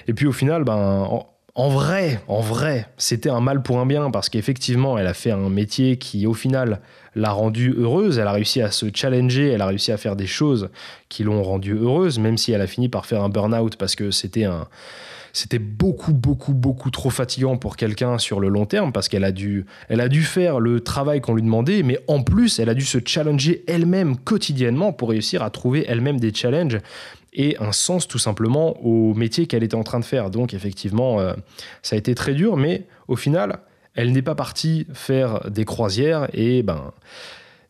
Et 0.06 0.14
puis 0.14 0.26
au 0.26 0.32
final, 0.32 0.64
ben, 0.64 1.08
en, 1.54 1.68
vrai, 1.68 2.22
en 2.28 2.40
vrai, 2.40 2.86
c'était 2.96 3.28
un 3.28 3.40
mal 3.40 3.62
pour 3.62 3.80
un 3.80 3.86
bien 3.86 4.10
parce 4.10 4.28
qu'effectivement, 4.28 4.96
elle 4.96 5.08
a 5.08 5.14
fait 5.14 5.32
un 5.32 5.50
métier 5.50 5.96
qui, 5.96 6.26
au 6.26 6.34
final, 6.34 6.80
l'a 7.16 7.32
rendue 7.32 7.74
heureuse. 7.76 8.18
Elle 8.18 8.28
a 8.28 8.32
réussi 8.32 8.62
à 8.62 8.70
se 8.70 8.86
challenger, 8.94 9.48
elle 9.48 9.62
a 9.62 9.66
réussi 9.66 9.92
à 9.92 9.96
faire 9.96 10.16
des 10.16 10.28
choses 10.28 10.70
qui 11.08 11.24
l'ont 11.24 11.42
rendue 11.42 11.74
heureuse, 11.74 12.18
même 12.18 12.38
si 12.38 12.52
elle 12.52 12.60
a 12.60 12.68
fini 12.68 12.88
par 12.88 13.04
faire 13.04 13.22
un 13.22 13.28
burn-out 13.28 13.76
parce 13.76 13.96
que 13.96 14.10
c'était 14.12 14.44
un, 14.44 14.68
c'était 15.32 15.58
beaucoup, 15.58 16.12
beaucoup, 16.12 16.54
beaucoup 16.54 16.90
trop 16.90 17.10
fatigant 17.10 17.56
pour 17.56 17.76
quelqu'un 17.76 18.18
sur 18.18 18.40
le 18.40 18.48
long 18.48 18.66
terme 18.66 18.92
parce 18.92 19.08
qu'elle 19.08 19.24
a 19.24 19.32
dû, 19.32 19.66
elle 19.88 20.00
a 20.00 20.08
dû 20.08 20.22
faire 20.22 20.60
le 20.60 20.80
travail 20.80 21.20
qu'on 21.20 21.34
lui 21.34 21.42
demandait, 21.42 21.82
mais 21.82 21.98
en 22.08 22.22
plus, 22.22 22.58
elle 22.58 22.68
a 22.68 22.74
dû 22.74 22.84
se 22.84 22.98
challenger 23.04 23.64
elle-même 23.66 24.16
quotidiennement 24.16 24.92
pour 24.92 25.10
réussir 25.10 25.42
à 25.42 25.50
trouver 25.50 25.84
elle-même 25.88 26.20
des 26.20 26.32
challenges 26.34 26.78
et 27.32 27.56
un 27.60 27.72
sens 27.72 28.08
tout 28.08 28.18
simplement 28.18 28.84
au 28.84 29.14
métier 29.14 29.46
qu'elle 29.46 29.62
était 29.62 29.76
en 29.76 29.84
train 29.84 30.00
de 30.00 30.04
faire. 30.04 30.30
Donc 30.30 30.54
effectivement, 30.54 31.20
euh, 31.20 31.34
ça 31.82 31.96
a 31.96 31.98
été 31.98 32.14
très 32.14 32.34
dur, 32.34 32.56
mais 32.56 32.86
au 33.08 33.16
final, 33.16 33.60
elle 33.94 34.12
n'est 34.12 34.22
pas 34.22 34.34
partie 34.34 34.86
faire 34.92 35.50
des 35.50 35.64
croisières 35.64 36.28
et 36.32 36.62
ben 36.62 36.92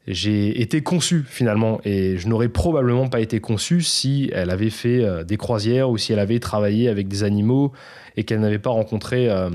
j'ai 0.07 0.61
été 0.61 0.83
conçu 0.83 1.25
finalement 1.27 1.81
et 1.85 2.17
je 2.17 2.27
n'aurais 2.29 2.49
probablement 2.49 3.09
pas 3.09 3.21
été 3.21 3.41
conçu 3.41 3.83
si 3.83 4.31
elle 4.33 4.51
avait 4.51 4.71
fait 4.71 5.05
euh, 5.05 5.25
des 5.25 5.37
croisières 5.37 5.91
ou 5.91 5.99
si 5.99 6.13
elle 6.13 6.19
avait 6.19 6.41
travaillé 6.41 6.89
avec 6.89 7.07
des 7.07 7.23
animaux 7.23 7.73
et 8.17 8.25
qu'elle 8.25 8.41
n'avait 8.41 8.59
pas 8.59 8.71
rencontré 8.71 9.29
euh, 9.29 9.51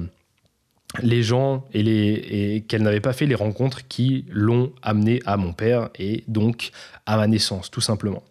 les 1.01 1.23
gens 1.23 1.65
et, 1.73 2.55
et 2.55 2.61
qu'elle 2.61 2.83
n'avait 2.83 3.01
pas 3.01 3.13
fait 3.13 3.25
les 3.25 3.35
rencontres 3.35 3.87
qui 3.87 4.25
l'ont 4.29 4.71
amené 4.81 5.19
à 5.25 5.35
mon 5.35 5.51
père 5.51 5.89
et 5.97 6.23
donc 6.27 6.71
à 7.05 7.17
ma 7.17 7.27
naissance 7.27 7.71
tout 7.71 7.81
simplement. 7.81 8.23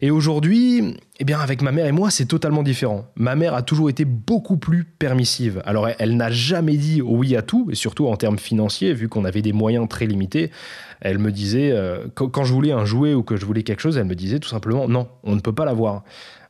Et 0.00 0.10
aujourd'hui, 0.10 0.96
eh 1.18 1.24
bien, 1.24 1.40
avec 1.40 1.62
ma 1.62 1.72
mère 1.72 1.86
et 1.86 1.92
moi, 1.92 2.10
c'est 2.10 2.26
totalement 2.26 2.62
différent. 2.62 3.06
Ma 3.16 3.34
mère 3.34 3.54
a 3.54 3.62
toujours 3.62 3.90
été 3.90 4.04
beaucoup 4.04 4.56
plus 4.56 4.84
permissive. 4.84 5.60
Alors, 5.64 5.88
elle, 5.98 6.16
n'a 6.16 6.30
jamais 6.30 6.76
dit 6.76 7.02
oui 7.02 7.34
à 7.34 7.42
tout, 7.42 7.68
et 7.70 7.74
surtout 7.74 8.06
en 8.06 8.16
termes 8.16 8.38
financiers, 8.38 8.94
vu 8.94 9.08
qu'on 9.08 9.24
avait 9.24 9.42
des 9.42 9.52
moyens 9.52 9.88
très 9.88 10.06
limités. 10.06 10.50
Elle 11.00 11.18
me 11.18 11.32
disait, 11.32 11.72
euh, 11.72 12.06
quand, 12.14 12.44
je 12.44 12.52
voulais 12.52 12.72
un 12.72 12.84
jouet 12.84 13.14
ou 13.14 13.22
que 13.22 13.36
je 13.36 13.44
voulais 13.44 13.64
quelque 13.64 13.80
chose, 13.80 13.98
elle 13.98 14.04
me 14.04 14.14
disait 14.14 14.38
tout 14.38 14.48
simplement 14.48 14.88
non, 14.88 15.08
on 15.24 15.34
ne 15.34 15.40
peut 15.40 15.54
pas 15.54 15.64
l'avoir. 15.64 16.04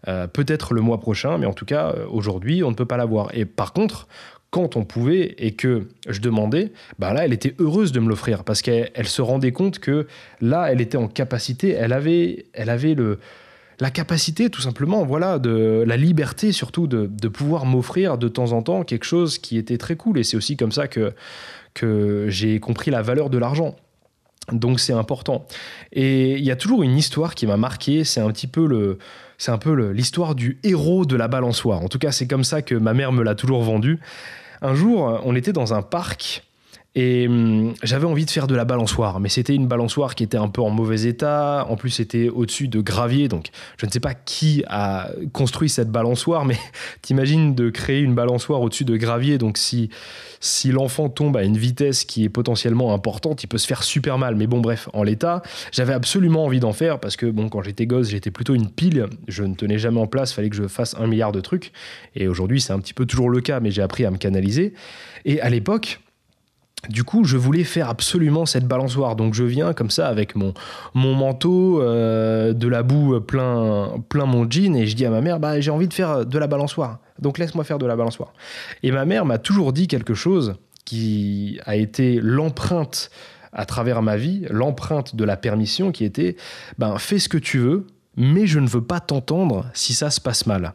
Euh, 0.07 0.27
peut-être 0.27 0.75
le 0.75 0.81
mois 0.81 1.01
prochain, 1.01 1.39
mais 1.39 1.47
en 1.47 1.53
tout 1.53 1.65
cas, 1.65 1.89
euh, 1.89 2.07
aujourd'hui, 2.09 2.63
on 2.63 2.71
ne 2.71 2.77
peut 2.77 2.87
pas 2.87 2.97
l'avoir. 2.97 3.31
Et 3.35 3.45
par 3.45 3.73
contre, 3.73 4.07
quand 4.51 4.77
on 4.77 4.85
pouvait 4.85 5.35
et 5.39 5.53
que 5.53 5.89
je 6.09 6.21
demandais, 6.21 6.73
bah 6.99 7.13
là, 7.13 7.25
elle 7.25 7.33
était 7.33 7.55
heureuse 7.59 7.93
de 7.93 8.01
me 8.01 8.09
l'offrir 8.09 8.45
parce 8.45 8.63
qu'elle 8.63 9.07
se 9.07 9.21
rendait 9.23 9.53
compte 9.53 9.79
que 9.79 10.07
là, 10.41 10.73
elle 10.73 10.81
était 10.81 10.97
en 10.97 11.09
capacité, 11.09 11.71
elle 11.71 11.93
avait, 11.93 12.47
elle 12.55 12.71
avait 12.71 12.95
le, 12.95 13.19
la 13.81 13.91
capacité, 13.91 14.49
tout 14.51 14.63
simplement, 14.63 15.05
voilà, 15.05 15.39
de 15.39 15.85
la 15.87 15.97
liberté 15.97 16.53
surtout 16.53 16.87
de, 16.87 17.07
de 17.07 17.29
pouvoir 17.29 17.67
m'offrir 17.67 18.19
de 18.19 18.29
temps 18.29 18.53
en 18.53 18.63
temps 18.63 18.85
quelque 18.85 19.05
chose 19.05 19.39
qui 19.39 19.59
était 19.59 19.79
très 19.79 19.97
cool. 19.97 20.19
Et 20.19 20.25
c'est 20.25 20.37
aussi 20.37 20.57
comme 20.57 20.73
ça 20.73 20.89
que, 20.89 21.13
que 21.75 22.27
j'ai 22.29 22.59
compris 22.59 22.91
la 22.91 23.03
valeur 23.03 23.31
de 23.31 23.39
l'argent. 23.39 23.77
Donc 24.53 24.81
c'est 24.81 24.93
important. 24.93 25.47
Et 25.93 26.37
il 26.37 26.45
y 26.45 26.51
a 26.51 26.57
toujours 26.57 26.83
une 26.83 26.97
histoire 26.97 27.35
qui 27.35 27.47
m'a 27.47 27.57
marqué, 27.57 28.05
c'est 28.05 28.21
un 28.21 28.31
petit 28.31 28.47
peu 28.47 28.67
le, 28.67 28.99
c'est 29.37 29.51
un 29.51 29.59
peu 29.59 29.73
l'histoire 29.91 30.35
du 30.35 30.59
héros 30.65 31.05
de 31.05 31.17
la 31.17 31.29
balançoire. 31.29 31.83
En 31.83 31.89
tout 31.89 31.99
cas, 31.99 32.13
c'est 32.13 32.27
comme 32.27 32.45
ça 32.45 32.63
que 32.63 32.75
ma 32.75 32.95
mère 32.95 33.13
me 33.13 33.23
l'a 33.23 33.35
toujours 33.35 33.63
vendu. 33.63 34.01
Un 34.63 34.75
jour, 34.75 35.21
on 35.25 35.37
était 35.37 35.53
dans 35.53 35.75
un 35.75 35.83
parc 35.83 36.43
et 36.95 37.29
hum, 37.29 37.75
j'avais 37.83 38.07
envie 38.07 38.25
de 38.25 38.31
faire 38.31 38.47
de 38.47 38.55
la 38.55 38.65
balançoire, 38.65 39.21
mais 39.21 39.29
c'était 39.29 39.55
une 39.55 39.67
balançoire 39.67 40.15
qui 40.15 40.25
était 40.25 40.39
un 40.39 40.49
peu 40.49 40.63
en 40.63 40.71
mauvais 40.71 41.03
état. 41.03 41.67
En 41.69 41.77
plus, 41.77 41.91
c'était 41.91 42.29
au-dessus 42.29 42.69
de 42.69 42.81
gravier, 42.81 43.29
donc 43.29 43.49
je 43.77 43.87
ne 43.87 43.91
sais 43.91 44.01
pas 44.01 44.15
qui 44.15 44.65
a 44.69 45.11
construit 45.33 45.69
cette 45.69 45.91
balançoire, 45.91 46.45
mais 46.45 46.57
t'imagines 47.03 47.55
de 47.55 47.71
créer 47.71 48.01
une 48.01 48.15
balançoire 48.15 48.61
au-dessus 48.63 48.85
de 48.85 48.97
gravier. 48.97 49.39
Donc 49.39 49.59
si 49.59 49.91
si 50.41 50.71
l'enfant 50.71 51.09
tombe 51.09 51.37
à 51.37 51.43
une 51.43 51.57
vitesse 51.57 52.05
qui 52.05 52.25
est 52.25 52.29
potentiellement 52.29 52.95
importante, 52.95 53.43
il 53.43 53.49
peut 53.49 53.59
se 53.59 53.67
faire 53.67 53.83
super 53.83 54.19
mal. 54.19 54.37
Mais 54.37 54.47
bon, 54.47 54.61
bref, 54.61 54.89
en 54.93 55.03
l'état, 55.03 55.43
j'avais 55.73 55.93
absolument 55.93 56.45
envie 56.45 56.61
d'en 56.61 56.73
faire 56.73 57.01
parce 57.01 57.17
que 57.17 57.27
bon, 57.27 57.49
quand 57.49 57.63
j'étais 57.63 57.87
gosse, 57.87 58.09
j'étais 58.11 58.31
plutôt 58.31 58.55
une 58.55 58.71
pile. 58.71 59.07
Je 59.27 59.43
ne 59.43 59.55
tenais 59.55 59.79
jamais 59.79 60.01
en 60.01 60.07
place. 60.07 60.33
Fallait 60.33 60.51
que 60.51 60.57
je 60.57 60.69
fasse 60.69 60.95
un 60.99 61.07
milliard 61.07 61.33
de 61.33 61.41
trucs. 61.41 61.73
Et 62.15 62.29
aujourd'hui, 62.29 62.61
c'est 62.61 62.73
un 62.73 62.79
petit 62.81 62.95
peu 62.95 63.07
toujours 63.07 63.31
le 63.31 63.41
cas, 63.41 63.61
mais 63.61 63.71
j'ai 63.71 63.83
appris 63.83 64.05
à 64.05 64.11
me 64.11 64.17
canaliser. 64.17 64.75
Et 65.25 65.41
à 65.41 65.51
l'époque 65.51 66.01
du 66.89 67.05
coup, 67.05 67.25
je 67.25 67.37
voulais 67.37 67.65
faire 67.65 67.89
absolument 67.89 68.47
cette 68.47 68.67
balançoire. 68.67 69.17
Donc, 69.17 69.35
je 69.35 69.45
viens 69.45 69.73
comme 69.73 69.91
ça 69.91 70.09
avec 70.09 70.37
mon, 70.37 70.55
mon 70.95 71.15
manteau, 71.15 71.83
euh, 71.83 72.53
de 72.53 72.69
la 72.69 72.83
boue 72.83 73.21
plein, 73.21 73.95
plein 74.09 74.27
mon 74.27 74.49
jean, 74.49 74.77
et 74.77 74.87
je 74.87 74.95
dis 74.95 75.05
à 75.05 75.11
ma 75.11 75.21
mère 75.21 75.41
bah, 75.41 75.61
J'ai 75.61 75.71
envie 75.71 75.89
de 75.89 75.95
faire 75.95 76.25
de 76.25 76.39
la 76.39 76.47
balançoire. 76.47 76.99
Donc, 77.19 77.39
laisse-moi 77.39 77.65
faire 77.65 77.79
de 77.79 77.87
la 77.87 77.97
balançoire. 77.97 78.33
Et 78.83 78.93
ma 78.93 79.05
mère 79.05 79.25
m'a 79.25 79.39
toujours 79.39 79.73
dit 79.73 79.89
quelque 79.89 80.15
chose 80.15 80.55
qui 80.85 81.61
a 81.67 81.77
été 81.77 82.21
l'empreinte 82.23 83.11
à 83.53 83.67
travers 83.67 84.03
ma 84.03 84.17
vie, 84.17 84.47
l'empreinte 84.51 85.17
de 85.17 85.25
la 85.25 85.37
permission 85.37 85.93
qui 85.93 86.05
était 86.05 86.37
ben, 86.79 86.97
Fais 86.99 87.19
ce 87.19 87.29
que 87.29 87.39
tu 87.39 87.59
veux, 87.59 87.87
mais 88.17 88.47
je 88.47 88.59
ne 88.59 88.69
veux 88.69 88.83
pas 88.83 89.01
t'entendre 89.01 89.67
si 89.75 89.95
ça 89.95 90.11
se 90.11 90.21
passe 90.21 90.47
mal. 90.47 90.75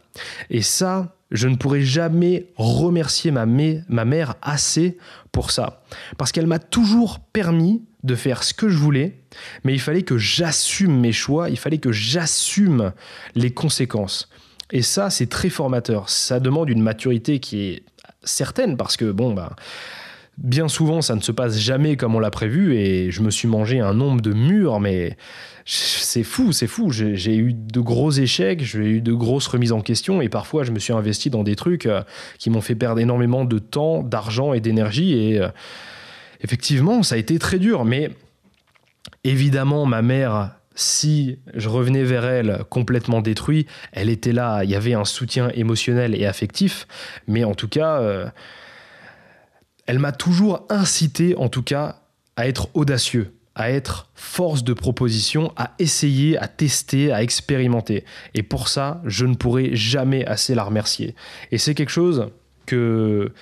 Et 0.50 0.62
ça, 0.62 1.16
je 1.34 1.48
ne 1.48 1.56
pourrai 1.56 1.82
jamais 1.82 2.46
remercier 2.56 3.32
ma, 3.32 3.44
mère 3.44 4.34
assez 4.40 4.96
pour 5.32 5.50
ça. 5.50 5.82
Parce 6.16 6.30
qu'elle 6.30 6.46
m'a 6.46 6.60
toujours 6.60 7.18
permis 7.18 7.82
de 8.04 8.14
faire 8.14 8.44
ce 8.44 8.54
que 8.54 8.68
je 8.68 8.78
voulais, 8.78 9.18
mais 9.64 9.74
il 9.74 9.80
fallait 9.80 10.02
que 10.02 10.16
j'assume 10.16 10.98
mes 10.98 11.12
choix, 11.12 11.50
il 11.50 11.58
fallait 11.58 11.78
que 11.78 11.90
j'assume 11.90 12.92
les 13.34 13.50
conséquences. 13.50 14.28
Et 14.70 14.82
ça, 14.82 15.10
c'est 15.10 15.26
très 15.26 15.50
formateur. 15.50 16.08
Ça 16.08 16.38
demande 16.38 16.70
une 16.70 16.80
maturité 16.80 17.40
qui 17.40 17.62
est 17.62 17.82
certaine 18.22 18.76
parce 18.76 18.96
que, 18.96 19.10
bon, 19.10 19.34
bah, 19.34 19.56
bien 20.38 20.68
souvent, 20.68 21.02
ça 21.02 21.14
ne 21.14 21.20
se 21.20 21.32
passe 21.32 21.58
jamais 21.58 21.96
comme 21.96 22.14
on 22.14 22.18
l'a 22.18 22.30
prévu 22.30 22.74
et 22.74 23.10
je 23.10 23.22
me 23.22 23.30
suis 23.30 23.48
mangé 23.48 23.80
un 23.80 23.94
nombre 23.94 24.20
de 24.20 24.32
murs, 24.32 24.80
mais 24.80 25.16
c'est 25.64 26.24
fou, 26.24 26.52
c'est 26.52 26.66
fou. 26.66 26.90
J'ai 26.90 27.36
eu 27.36 27.54
de 27.54 27.80
gros 27.80 28.10
échecs, 28.10 28.62
j'ai 28.62 28.86
eu 28.86 29.00
de 29.00 29.12
grosses 29.12 29.46
remises 29.46 29.72
en 29.72 29.80
question 29.80 30.20
et 30.20 30.28
parfois 30.28 30.64
je 30.64 30.72
me 30.72 30.78
suis 30.78 30.92
investi 30.92 31.30
dans 31.30 31.42
des 31.42 31.56
trucs 31.56 31.86
euh, 31.86 32.02
qui 32.38 32.50
m'ont 32.50 32.60
fait 32.60 32.74
perdre 32.74 33.00
énormément 33.00 33.44
de 33.44 33.58
temps, 33.58 34.02
d'argent 34.02 34.52
et 34.52 34.60
d'énergie 34.60 35.14
et 35.14 35.40
euh, 35.40 35.48
effectivement, 36.40 37.02
ça 37.02 37.14
a 37.14 37.18
été 37.18 37.38
très 37.38 37.58
dur. 37.58 37.84
Mais 37.84 38.10
évidemment, 39.24 39.86
ma 39.86 40.02
mère 40.02 40.56
si 40.74 41.38
je 41.54 41.68
revenais 41.68 42.02
vers 42.02 42.24
elle 42.24 42.64
complètement 42.68 43.20
détruit, 43.20 43.66
elle 43.92 44.10
était 44.10 44.32
là, 44.32 44.64
il 44.64 44.70
y 44.70 44.74
avait 44.74 44.94
un 44.94 45.04
soutien 45.04 45.50
émotionnel 45.54 46.20
et 46.20 46.26
affectif, 46.26 46.86
mais 47.28 47.44
en 47.44 47.54
tout 47.54 47.68
cas, 47.68 48.00
euh, 48.00 48.26
elle 49.86 49.98
m'a 49.98 50.12
toujours 50.12 50.66
incité, 50.70 51.36
en 51.36 51.48
tout 51.48 51.62
cas, 51.62 52.00
à 52.36 52.48
être 52.48 52.68
audacieux, 52.74 53.32
à 53.54 53.70
être 53.70 54.10
force 54.14 54.64
de 54.64 54.72
proposition, 54.72 55.52
à 55.56 55.74
essayer, 55.78 56.36
à 56.38 56.48
tester, 56.48 57.12
à 57.12 57.22
expérimenter. 57.22 58.04
Et 58.34 58.42
pour 58.42 58.68
ça, 58.68 59.00
je 59.04 59.26
ne 59.26 59.34
pourrai 59.34 59.74
jamais 59.74 60.24
assez 60.26 60.54
la 60.54 60.64
remercier. 60.64 61.14
Et 61.52 61.58
c'est 61.58 61.74
quelque 61.74 61.92
chose 61.92 62.28
que, 62.66 63.32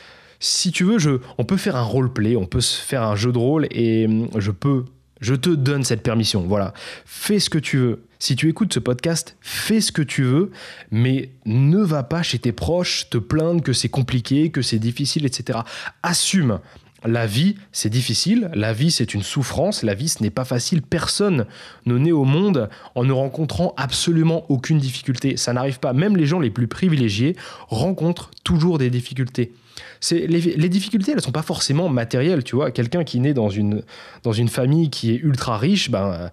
si 0.41 0.73
tu 0.73 0.85
veux, 0.85 1.21
on 1.39 1.45
peut 1.45 1.57
faire 1.57 1.77
un 1.77 1.83
roleplay, 1.83 2.37
on 2.37 2.47
peut 2.47 2.61
faire 2.61 3.03
un 3.03 3.17
jeu 3.17 3.33
de 3.33 3.39
rôle 3.39 3.67
et 3.71 4.07
hum, 4.07 4.29
je 4.37 4.51
peux 4.51 4.85
Je 5.23 5.35
te 5.37 5.51
donne 5.51 5.85
cette 5.85 6.03
permission. 6.03 6.43
Voilà. 6.43 6.75
Fais 7.07 7.39
ce 7.39 7.49
que 7.49 7.59
tu 7.59 7.79
veux. 7.79 8.03
Si 8.19 8.37
tu 8.37 8.49
écoutes 8.49 8.75
ce 8.75 8.81
podcast, 8.81 9.37
fais 9.41 9.81
ce 9.81 9.93
que 9.93 10.03
tu 10.03 10.25
veux, 10.25 10.51
mais 10.91 11.31
ne 11.47 11.79
va 11.79 12.03
pas 12.03 12.23
chez 12.23 12.41
tes 12.41 12.53
proches 12.53 13.09
te 13.09 13.19
plaindre 13.19 13.63
que 13.63 13.73
c'est 13.73 13.89
compliqué, 13.89 14.51
que 14.51 14.63
c'est 14.63 14.81
difficile, 14.81 15.25
etc. 15.25 15.61
Assume. 16.03 16.59
La 17.05 17.27
vie, 17.27 17.57
c'est 17.73 17.89
difficile, 17.89 18.49
la 18.55 18.73
vie, 18.73 18.93
c'est 18.93 19.13
une 19.13 19.25
souffrance, 19.25 19.83
la 19.83 19.95
vie, 19.95 20.09
ce 20.09 20.23
n'est 20.23 20.31
pas 20.31 20.45
facile. 20.45 20.83
Personne 20.83 21.47
ne 21.85 21.99
naît 21.99 22.13
au 22.13 22.25
monde 22.25 22.69
en 22.95 23.05
ne 23.05 23.13
rencontrant 23.13 23.75
absolument 23.77 24.45
aucune 24.49 24.79
difficulté. 24.79 25.37
Ça 25.37 25.53
n'arrive 25.53 25.81
pas. 25.81 25.93
Même 25.93 26.17
les 26.17 26.27
gens 26.27 26.39
les 26.39 26.51
plus 26.51 26.69
privilégiés 26.69 27.37
rencontrent 27.69 28.31
toujours 28.45 28.79
des 28.79 28.91
difficultés. 28.91 29.53
Les, 30.11 30.27
les, 30.27 30.68
difficultés, 30.68 31.12
elles 31.12 31.18
ne 31.18 31.23
sont 31.23 31.33
pas 31.33 31.42
forcément 31.42 31.88
matérielles, 31.88 32.45
tu 32.45 32.57
vois. 32.57 32.71
Quelqu'un 32.71 33.05
qui 33.05 33.21
naît 33.21 33.35
dans 33.35 33.49
une, 33.49 33.83
dans 34.23 34.33
une 34.33 34.49
famille 34.49 34.90
qui 34.90 35.12
est 35.12 35.16
ultra 35.16 35.59
riche, 35.59 35.90
ben 35.90 36.31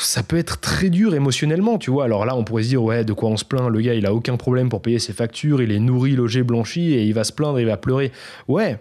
ça 0.00 0.22
peut 0.22 0.38
être 0.38 0.60
très 0.60 0.90
dur 0.90 1.14
émotionnellement, 1.14 1.78
tu 1.78 1.90
vois. 1.90 2.04
Alors 2.04 2.24
là, 2.24 2.36
on 2.36 2.44
pourrait 2.44 2.62
se 2.62 2.68
dire, 2.68 2.82
ouais, 2.82 3.04
de 3.04 3.12
quoi 3.12 3.30
on 3.30 3.36
se 3.36 3.44
plaint 3.44 3.68
Le 3.68 3.80
gars, 3.80 3.94
il 3.94 4.06
a 4.06 4.14
aucun 4.14 4.36
problème 4.36 4.68
pour 4.68 4.82
payer 4.82 4.98
ses 4.98 5.12
factures, 5.12 5.60
il 5.62 5.72
est 5.72 5.78
nourri, 5.78 6.12
logé, 6.12 6.42
blanchi, 6.42 6.92
et 6.92 7.04
il 7.04 7.14
va 7.14 7.24
se 7.24 7.32
plaindre, 7.32 7.60
il 7.60 7.66
va 7.66 7.76
pleurer. 7.76 8.12
Ouais, 8.46 8.78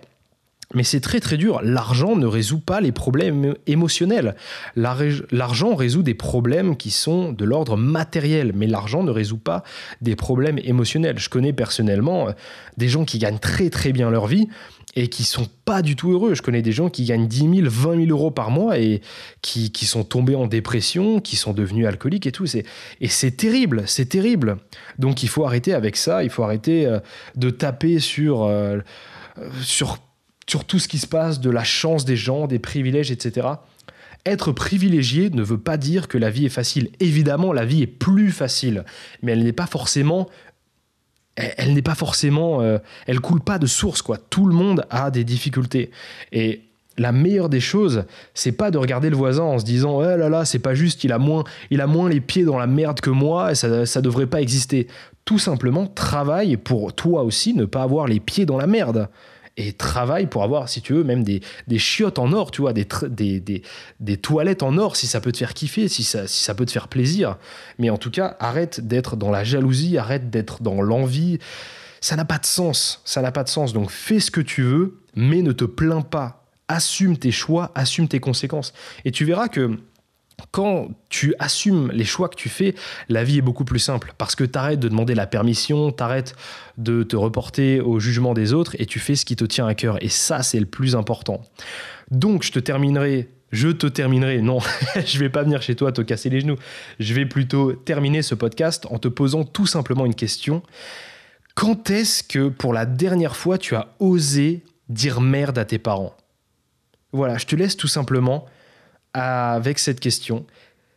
mais 0.73 0.83
c'est 0.83 0.99
très 0.99 1.19
très 1.19 1.37
dur. 1.37 1.61
L'argent 1.63 2.15
ne 2.15 2.25
résout 2.25 2.59
pas 2.59 2.81
les 2.81 2.91
problèmes 2.91 3.55
émotionnels. 3.67 4.35
L'argent 4.75 5.75
résout 5.75 6.03
des 6.03 6.13
problèmes 6.13 6.75
qui 6.75 6.91
sont 6.91 7.31
de 7.31 7.45
l'ordre 7.45 7.77
matériel, 7.77 8.51
mais 8.53 8.67
l'argent 8.67 9.03
ne 9.03 9.11
résout 9.11 9.37
pas 9.37 9.63
des 10.01 10.15
problèmes 10.15 10.59
émotionnels. 10.59 11.19
Je 11.19 11.29
connais 11.29 11.53
personnellement 11.53 12.29
euh, 12.29 12.31
des 12.75 12.89
gens 12.89 13.05
qui 13.05 13.17
gagnent 13.17 13.39
très 13.39 13.69
très 13.69 13.93
bien 13.93 14.09
leur 14.09 14.27
vie 14.27 14.47
et 14.95 15.09
qui 15.09 15.23
sont 15.23 15.47
pas 15.63 15.81
du 15.81 15.95
tout 15.95 16.11
heureux. 16.11 16.33
Je 16.33 16.41
connais 16.41 16.61
des 16.61 16.71
gens 16.71 16.89
qui 16.89 17.05
gagnent 17.05 17.27
10 17.27 17.39
000, 17.39 17.51
20 17.69 18.05
000 18.05 18.09
euros 18.09 18.31
par 18.31 18.49
mois 18.49 18.79
et 18.79 19.01
qui, 19.41 19.69
sont 19.85 20.03
tombés 20.03 20.35
en 20.35 20.47
dépression, 20.47 21.19
qui 21.19 21.35
sont 21.35 21.53
devenus 21.53 21.85
alcooliques 21.85 22.25
et 22.25 22.31
tout. 22.31 22.45
Et 22.55 23.07
c'est 23.07 23.37
terrible, 23.37 23.83
c'est 23.85 24.09
terrible. 24.09 24.57
Donc 24.97 25.23
il 25.23 25.29
faut 25.29 25.45
arrêter 25.45 25.73
avec 25.73 25.95
ça, 25.97 26.23
il 26.23 26.29
faut 26.29 26.43
arrêter 26.43 26.85
euh, 26.85 26.99
de 27.35 27.49
taper 27.51 27.99
sur... 27.99 28.43
Euh, 28.43 28.79
sur 29.61 29.99
sur 30.49 30.63
tout 30.63 30.79
ce 30.79 30.87
qui 30.87 30.97
se 30.97 31.07
passe, 31.07 31.39
de 31.39 31.49
la 31.49 31.63
chance 31.63 32.05
des 32.05 32.15
gens, 32.15 32.47
des 32.47 32.59
privilèges, 32.59 33.11
etc. 33.11 33.47
Être 34.25 34.51
privilégié 34.51 35.29
ne 35.29 35.43
veut 35.43 35.57
pas 35.57 35.77
dire 35.77 36.07
que 36.07 36.17
la 36.17 36.29
vie 36.29 36.45
est 36.45 36.49
facile. 36.49 36.89
Évidemment, 36.99 37.53
la 37.53 37.65
vie 37.65 37.83
est 37.83 37.87
plus 37.87 38.31
facile, 38.31 38.85
mais 39.21 39.33
elle 39.33 39.43
n'est 39.43 39.53
pas 39.53 39.67
forcément 39.67 40.27
elle, 41.35 41.75
n'est 41.75 41.83
pas 41.83 41.93
forcément 41.93 42.61
euh, 42.61 42.79
elle 43.05 43.19
coule 43.19 43.41
pas 43.41 43.59
de 43.59 43.67
source 43.67 44.01
quoi. 44.01 44.17
Tout 44.17 44.47
le 44.47 44.55
monde 44.55 44.85
a 44.89 45.11
des 45.11 45.23
difficultés 45.23 45.91
et 46.31 46.61
la 46.97 47.11
meilleure 47.11 47.47
des 47.47 47.59
choses, 47.59 48.05
c'est 48.33 48.53
pas 48.53 48.71
de 48.71 48.79
regarder 48.79 49.11
le 49.11 49.15
voisin 49.15 49.43
en 49.43 49.59
se 49.59 49.63
disant 49.63 49.97
oh 49.97 50.01
là 50.01 50.29
là, 50.29 50.45
c'est 50.45 50.57
pas 50.57 50.73
juste, 50.73 51.03
il 51.03 51.11
a 51.11 51.19
moins 51.19 51.43
il 51.69 51.79
a 51.79 51.85
moins 51.85 52.09
les 52.09 52.21
pieds 52.21 52.43
dans 52.43 52.57
la 52.57 52.65
merde 52.65 53.01
que 53.01 53.11
moi, 53.11 53.51
et 53.51 53.55
ça 53.55 53.85
ça 53.85 54.01
devrait 54.01 54.25
pas 54.25 54.41
exister. 54.41 54.87
Tout 55.25 55.37
simplement 55.37 55.85
travaille 55.85 56.57
pour 56.57 56.93
toi 56.93 57.21
aussi 57.21 57.53
ne 57.53 57.65
pas 57.65 57.83
avoir 57.83 58.07
les 58.07 58.19
pieds 58.19 58.47
dans 58.47 58.57
la 58.57 58.65
merde 58.65 59.07
et 59.57 59.73
travaille 59.73 60.27
pour 60.27 60.43
avoir, 60.43 60.69
si 60.69 60.81
tu 60.81 60.93
veux, 60.93 61.03
même 61.03 61.23
des, 61.23 61.41
des 61.67 61.79
chiottes 61.79 62.19
en 62.19 62.31
or, 62.31 62.51
tu 62.51 62.61
vois, 62.61 62.73
des, 62.73 62.87
des, 63.09 63.63
des, 63.99 64.17
toilettes 64.17 64.61
en 64.61 64.77
or, 64.77 64.95
si 64.95 65.07
ça 65.07 65.19
peut 65.19 65.31
te 65.31 65.37
faire 65.37 65.55
kiffer, 65.55 65.87
si 65.87 66.03
ça, 66.03 66.27
si 66.27 66.43
ça 66.43 66.53
peut 66.53 66.65
te 66.65 66.71
faire 66.71 66.87
plaisir. 66.87 67.37
Mais 67.79 67.89
en 67.89 67.97
tout 67.97 68.11
cas, 68.11 68.37
arrête 68.39 68.87
d'être 68.87 69.15
dans 69.15 69.31
la 69.31 69.43
jalousie, 69.43 69.97
arrête 69.97 70.29
d'être 70.29 70.61
dans 70.61 70.81
l'envie. 70.81 71.39
Ça 72.01 72.15
n'a 72.15 72.25
pas 72.25 72.37
de 72.37 72.45
sens, 72.45 73.01
ça 73.03 73.23
n'a 73.23 73.31
pas 73.31 73.43
de 73.43 73.49
sens. 73.49 73.73
Donc 73.73 73.89
fais 73.89 74.19
ce 74.19 74.29
que 74.29 74.41
tu 74.41 74.61
veux, 74.61 74.99
mais 75.15 75.41
ne 75.41 75.51
te 75.51 75.65
plains 75.65 76.01
pas. 76.01 76.45
Assume 76.67 77.17
tes 77.17 77.31
choix, 77.31 77.71
assume 77.73 78.07
tes 78.07 78.19
conséquences. 78.19 78.73
Et 79.05 79.11
tu 79.11 79.25
verras 79.25 79.47
que 79.47 79.79
quand 80.51 80.89
tu 81.09 81.33
assumes 81.39 81.91
les 81.91 82.03
choix 82.03 82.29
que 82.29 82.35
tu 82.35 82.49
fais, 82.49 82.75
la 83.09 83.23
vie 83.23 83.39
est 83.39 83.41
beaucoup 83.41 83.65
plus 83.65 83.79
simple 83.79 84.13
parce 84.17 84.35
que 84.35 84.43
tu 84.43 84.57
arrêtes 84.57 84.79
de 84.79 84.87
demander 84.87 85.15
la 85.15 85.27
permission, 85.27 85.91
tu 85.91 86.03
arrêtes 86.03 86.35
de 86.77 87.03
te 87.03 87.15
reporter 87.15 87.79
au 87.79 87.99
jugement 87.99 88.33
des 88.33 88.53
autres 88.53 88.75
et 88.79 88.85
tu 88.85 88.99
fais 88.99 89.15
ce 89.15 89.25
qui 89.25 89.35
te 89.35 89.45
tient 89.45 89.67
à 89.67 89.75
cœur. 89.75 90.01
Et 90.03 90.09
ça, 90.09 90.43
c'est 90.43 90.59
le 90.59 90.65
plus 90.65 90.95
important. 90.95 91.41
Donc, 92.11 92.43
je 92.43 92.51
te 92.51 92.59
terminerai 92.59 93.29
je 93.51 93.69
te 93.69 93.87
terminerai. 93.87 94.41
Non, 94.41 94.59
je 95.05 95.19
vais 95.19 95.29
pas 95.29 95.43
venir 95.43 95.61
chez 95.61 95.75
toi 95.75 95.91
te 95.91 96.01
casser 96.01 96.29
les 96.29 96.41
genoux. 96.41 96.57
Je 96.99 97.13
vais 97.13 97.25
plutôt 97.25 97.73
terminer 97.73 98.21
ce 98.21 98.35
podcast 98.35 98.85
en 98.89 98.99
te 98.99 99.07
posant 99.07 99.45
tout 99.45 99.65
simplement 99.65 100.05
une 100.05 100.15
question. 100.15 100.63
Quand 101.55 101.89
est-ce 101.89 102.23
que 102.23 102.49
pour 102.49 102.73
la 102.73 102.85
dernière 102.85 103.35
fois 103.35 103.57
tu 103.57 103.75
as 103.75 103.95
osé 103.99 104.63
dire 104.89 105.21
merde 105.21 105.57
à 105.57 105.65
tes 105.65 105.79
parents? 105.79 106.15
Voilà, 107.13 107.37
je 107.37 107.45
te 107.45 107.55
laisse 107.55 107.77
tout 107.77 107.87
simplement 107.87 108.45
avec 109.13 109.79
cette 109.79 109.99
question. 109.99 110.45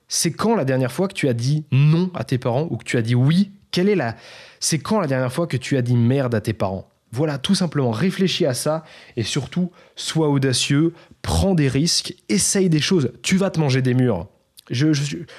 C'est 0.09 0.33
quand 0.33 0.57
la 0.57 0.65
dernière 0.65 0.93
fois 0.93 1.09
que 1.09 1.15
tu 1.15 1.29
as 1.29 1.35
dit 1.35 1.65
non 1.71 2.11
à 2.15 2.25
tes 2.25 2.39
parents 2.39 2.67
ou 2.71 2.77
que 2.77 2.85
tu 2.85 2.97
as 2.97 3.03
dit 3.03 3.15
oui? 3.15 3.53
Quelle 3.71 3.89
est 3.89 3.95
la 3.95 4.17
C'est 4.59 4.79
quand 4.79 5.01
la 5.01 5.07
dernière 5.07 5.33
fois 5.33 5.47
que 5.47 5.57
tu 5.57 5.77
as 5.77 5.83
dit 5.83 5.97
merde 5.97 6.35
à 6.35 6.41
tes 6.41 6.53
parents? 6.53 6.89
Voilà, 7.13 7.39
tout 7.39 7.55
simplement, 7.55 7.91
réfléchis 7.91 8.47
à 8.47 8.55
ça 8.55 8.85
et 9.17 9.23
surtout, 9.23 9.73
sois 9.97 10.29
audacieux, 10.29 10.95
prends 11.23 11.55
des 11.55 11.69
risques, 11.69 12.15
essaye 12.29 12.69
des 12.69 12.81
choses. 12.81 13.13
Tu 13.23 13.37
vas 13.37 13.51
te 13.51 13.59
manger 13.59 13.83
des 13.83 13.95
murs. 13.95 14.29
Je, 14.71 14.87
ne 14.87 14.95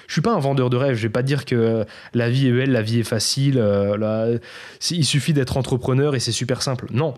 suis 0.08 0.22
pas 0.22 0.34
un 0.34 0.40
vendeur 0.40 0.70
de 0.70 0.76
rêve. 0.76 0.96
Je 0.96 1.04
vais 1.04 1.10
pas 1.10 1.24
dire 1.24 1.46
que 1.46 1.86
la 2.14 2.30
vie 2.30 2.48
est 2.48 2.52
belle, 2.52 2.72
la 2.72 2.82
vie 2.82 3.00
est 3.00 3.04
facile. 3.04 3.58
Euh, 3.58 4.38
il 4.90 5.06
suffit 5.06 5.32
d'être 5.32 5.56
entrepreneur 5.56 6.16
et 6.16 6.20
c'est 6.20 6.34
super 6.34 6.62
simple. 6.62 6.88
Non, 6.92 7.14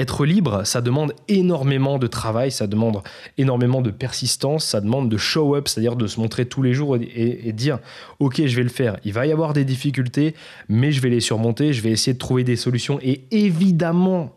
être 0.00 0.24
libre, 0.24 0.62
ça 0.64 0.80
demande 0.80 1.14
énormément 1.28 1.98
de 1.98 2.06
travail, 2.06 2.50
ça 2.50 2.66
demande 2.66 3.02
énormément 3.38 3.82
de 3.82 3.90
persistance, 3.90 4.64
ça 4.64 4.80
demande 4.80 5.08
de 5.08 5.16
show 5.16 5.54
up, 5.54 5.68
c'est-à-dire 5.68 5.96
de 5.96 6.06
se 6.06 6.18
montrer 6.18 6.46
tous 6.46 6.62
les 6.62 6.72
jours 6.72 6.96
et, 6.96 7.52
dire 7.52 7.78
ok 8.18 8.46
je 8.46 8.56
vais 8.56 8.62
le 8.62 8.68
faire. 8.68 8.96
Il 9.04 9.12
va 9.12 9.26
y 9.26 9.32
avoir 9.32 9.52
des 9.52 9.64
difficultés, 9.64 10.34
mais 10.68 10.92
je 10.92 11.00
vais 11.00 11.10
les 11.10 11.20
surmonter, 11.20 11.72
je 11.72 11.82
vais 11.82 11.90
essayer 11.90 12.14
de 12.14 12.18
trouver 12.18 12.44
des 12.44 12.56
solutions 12.56 12.98
et 13.02 13.24
évidemment, 13.30 14.34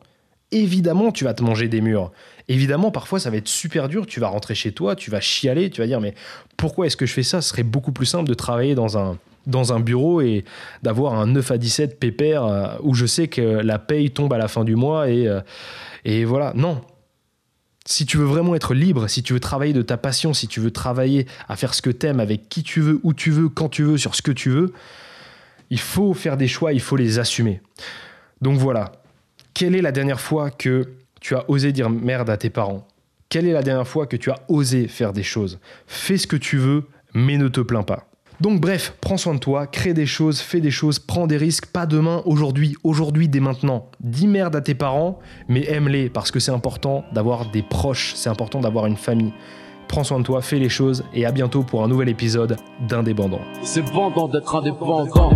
évidemment 0.51 1.11
tu 1.11 1.23
vas 1.23 1.33
te 1.33 1.43
manger 1.43 1.67
des 1.67 1.81
murs. 1.81 2.11
Évidemment, 2.49 2.91
parfois 2.91 3.19
ça 3.19 3.29
va 3.29 3.37
être 3.37 3.47
super 3.47 3.87
dur, 3.87 4.05
tu 4.05 4.19
vas 4.19 4.27
rentrer 4.27 4.55
chez 4.55 4.73
toi, 4.73 4.95
tu 4.95 5.09
vas 5.09 5.21
chialer, 5.21 5.69
tu 5.69 5.79
vas 5.79 5.87
dire 5.87 6.01
mais 6.01 6.13
pourquoi 6.57 6.87
est-ce 6.87 6.97
que 6.97 7.05
je 7.05 7.13
fais 7.13 7.23
ça? 7.23 7.41
Ce 7.41 7.49
serait 7.49 7.63
beaucoup 7.63 7.93
plus 7.93 8.05
simple 8.05 8.27
de 8.27 8.33
travailler 8.33 8.75
dans 8.75 8.97
un 8.97 9.17
dans 9.45 9.73
un 9.73 9.79
bureau 9.79 10.21
et 10.21 10.45
d'avoir 10.81 11.15
un 11.15 11.27
9 11.27 11.51
à 11.51 11.57
17 11.57 11.99
pépère 11.99 12.45
euh, 12.45 12.67
où 12.81 12.93
je 12.93 13.05
sais 13.05 13.27
que 13.27 13.41
la 13.41 13.79
paye 13.79 14.11
tombe 14.11 14.33
à 14.33 14.37
la 14.37 14.47
fin 14.47 14.63
du 14.63 14.75
mois 14.75 15.09
et, 15.09 15.27
euh, 15.27 15.41
et 16.05 16.25
voilà. 16.25 16.53
Non. 16.55 16.81
Si 17.85 18.05
tu 18.05 18.17
veux 18.17 18.25
vraiment 18.25 18.55
être 18.55 18.73
libre, 18.73 19.07
si 19.07 19.23
tu 19.23 19.33
veux 19.33 19.41
travailler 19.41 19.73
de 19.73 19.81
ta 19.81 19.97
passion, 19.97 20.33
si 20.33 20.47
tu 20.47 20.61
veux 20.61 20.71
travailler 20.71 21.27
à 21.49 21.57
faire 21.57 21.73
ce 21.73 21.81
que 21.81 21.89
tu 21.89 22.07
aimes 22.07 22.21
avec 22.21 22.47
qui 22.47 22.63
tu 22.63 22.79
veux, 22.79 23.01
où 23.03 23.13
tu 23.13 23.29
veux, 23.29 23.49
quand 23.49 23.67
tu 23.67 23.83
veux, 23.83 23.97
sur 23.97 24.15
ce 24.15 24.21
que 24.21 24.31
tu 24.31 24.49
veux, 24.49 24.71
il 25.69 25.79
faut 25.79 26.13
faire 26.13 26.37
des 26.37 26.47
choix, 26.47 26.71
il 26.71 26.79
faut 26.79 26.95
les 26.95 27.19
assumer. 27.19 27.61
Donc 28.41 28.57
voilà. 28.57 28.93
Quelle 29.53 29.75
est 29.75 29.81
la 29.81 29.91
dernière 29.91 30.21
fois 30.21 30.49
que 30.49 30.93
tu 31.19 31.35
as 31.35 31.49
osé 31.49 31.71
dire 31.73 31.89
merde 31.89 32.29
à 32.29 32.37
tes 32.37 32.49
parents? 32.49 32.87
Quelle 33.27 33.47
est 33.47 33.53
la 33.53 33.63
dernière 33.63 33.87
fois 33.87 34.07
que 34.07 34.15
tu 34.15 34.31
as 34.31 34.39
osé 34.47 34.87
faire 34.87 35.11
des 35.11 35.23
choses? 35.23 35.59
Fais 35.87 36.17
ce 36.17 36.27
que 36.27 36.35
tu 36.35 36.57
veux, 36.57 36.83
mais 37.13 37.37
ne 37.37 37.47
te 37.47 37.61
plains 37.61 37.83
pas. 37.83 38.07
Donc 38.43 38.59
bref, 38.59 38.93
prends 38.99 39.15
soin 39.15 39.35
de 39.35 39.39
toi, 39.39 39.67
crée 39.67 39.93
des 39.93 40.05
choses, 40.05 40.41
fais 40.41 40.59
des 40.59 40.69
choses, 40.69 40.99
prends 40.99 41.27
des 41.27 41.37
risques, 41.37 41.67
pas 41.67 41.85
demain, 41.85 42.21
aujourd'hui, 42.25 42.75
aujourd'hui, 42.83 43.29
dès 43.29 43.39
maintenant. 43.39 43.85
Dis 44.01 44.27
merde 44.27 44.53
à 44.57 44.59
tes 44.59 44.75
parents, 44.75 45.19
mais 45.47 45.63
aime-les 45.71 46.09
parce 46.09 46.29
que 46.29 46.41
c'est 46.41 46.51
important 46.51 47.05
d'avoir 47.13 47.49
des 47.51 47.61
proches, 47.61 48.11
c'est 48.17 48.27
important 48.27 48.59
d'avoir 48.59 48.85
une 48.85 48.97
famille. 48.97 49.31
Prends 49.87 50.03
soin 50.03 50.19
de 50.19 50.25
toi, 50.25 50.41
fais 50.41 50.59
les 50.59 50.67
choses 50.67 51.05
et 51.13 51.25
à 51.25 51.31
bientôt 51.31 51.63
pour 51.63 51.85
un 51.85 51.87
nouvel 51.87 52.09
épisode 52.09 52.57
d'Indépendant. 52.85 53.39
C'est 53.61 53.87
vendant 53.91 54.27
d'être 54.27 54.53
indépendant. 54.53 55.29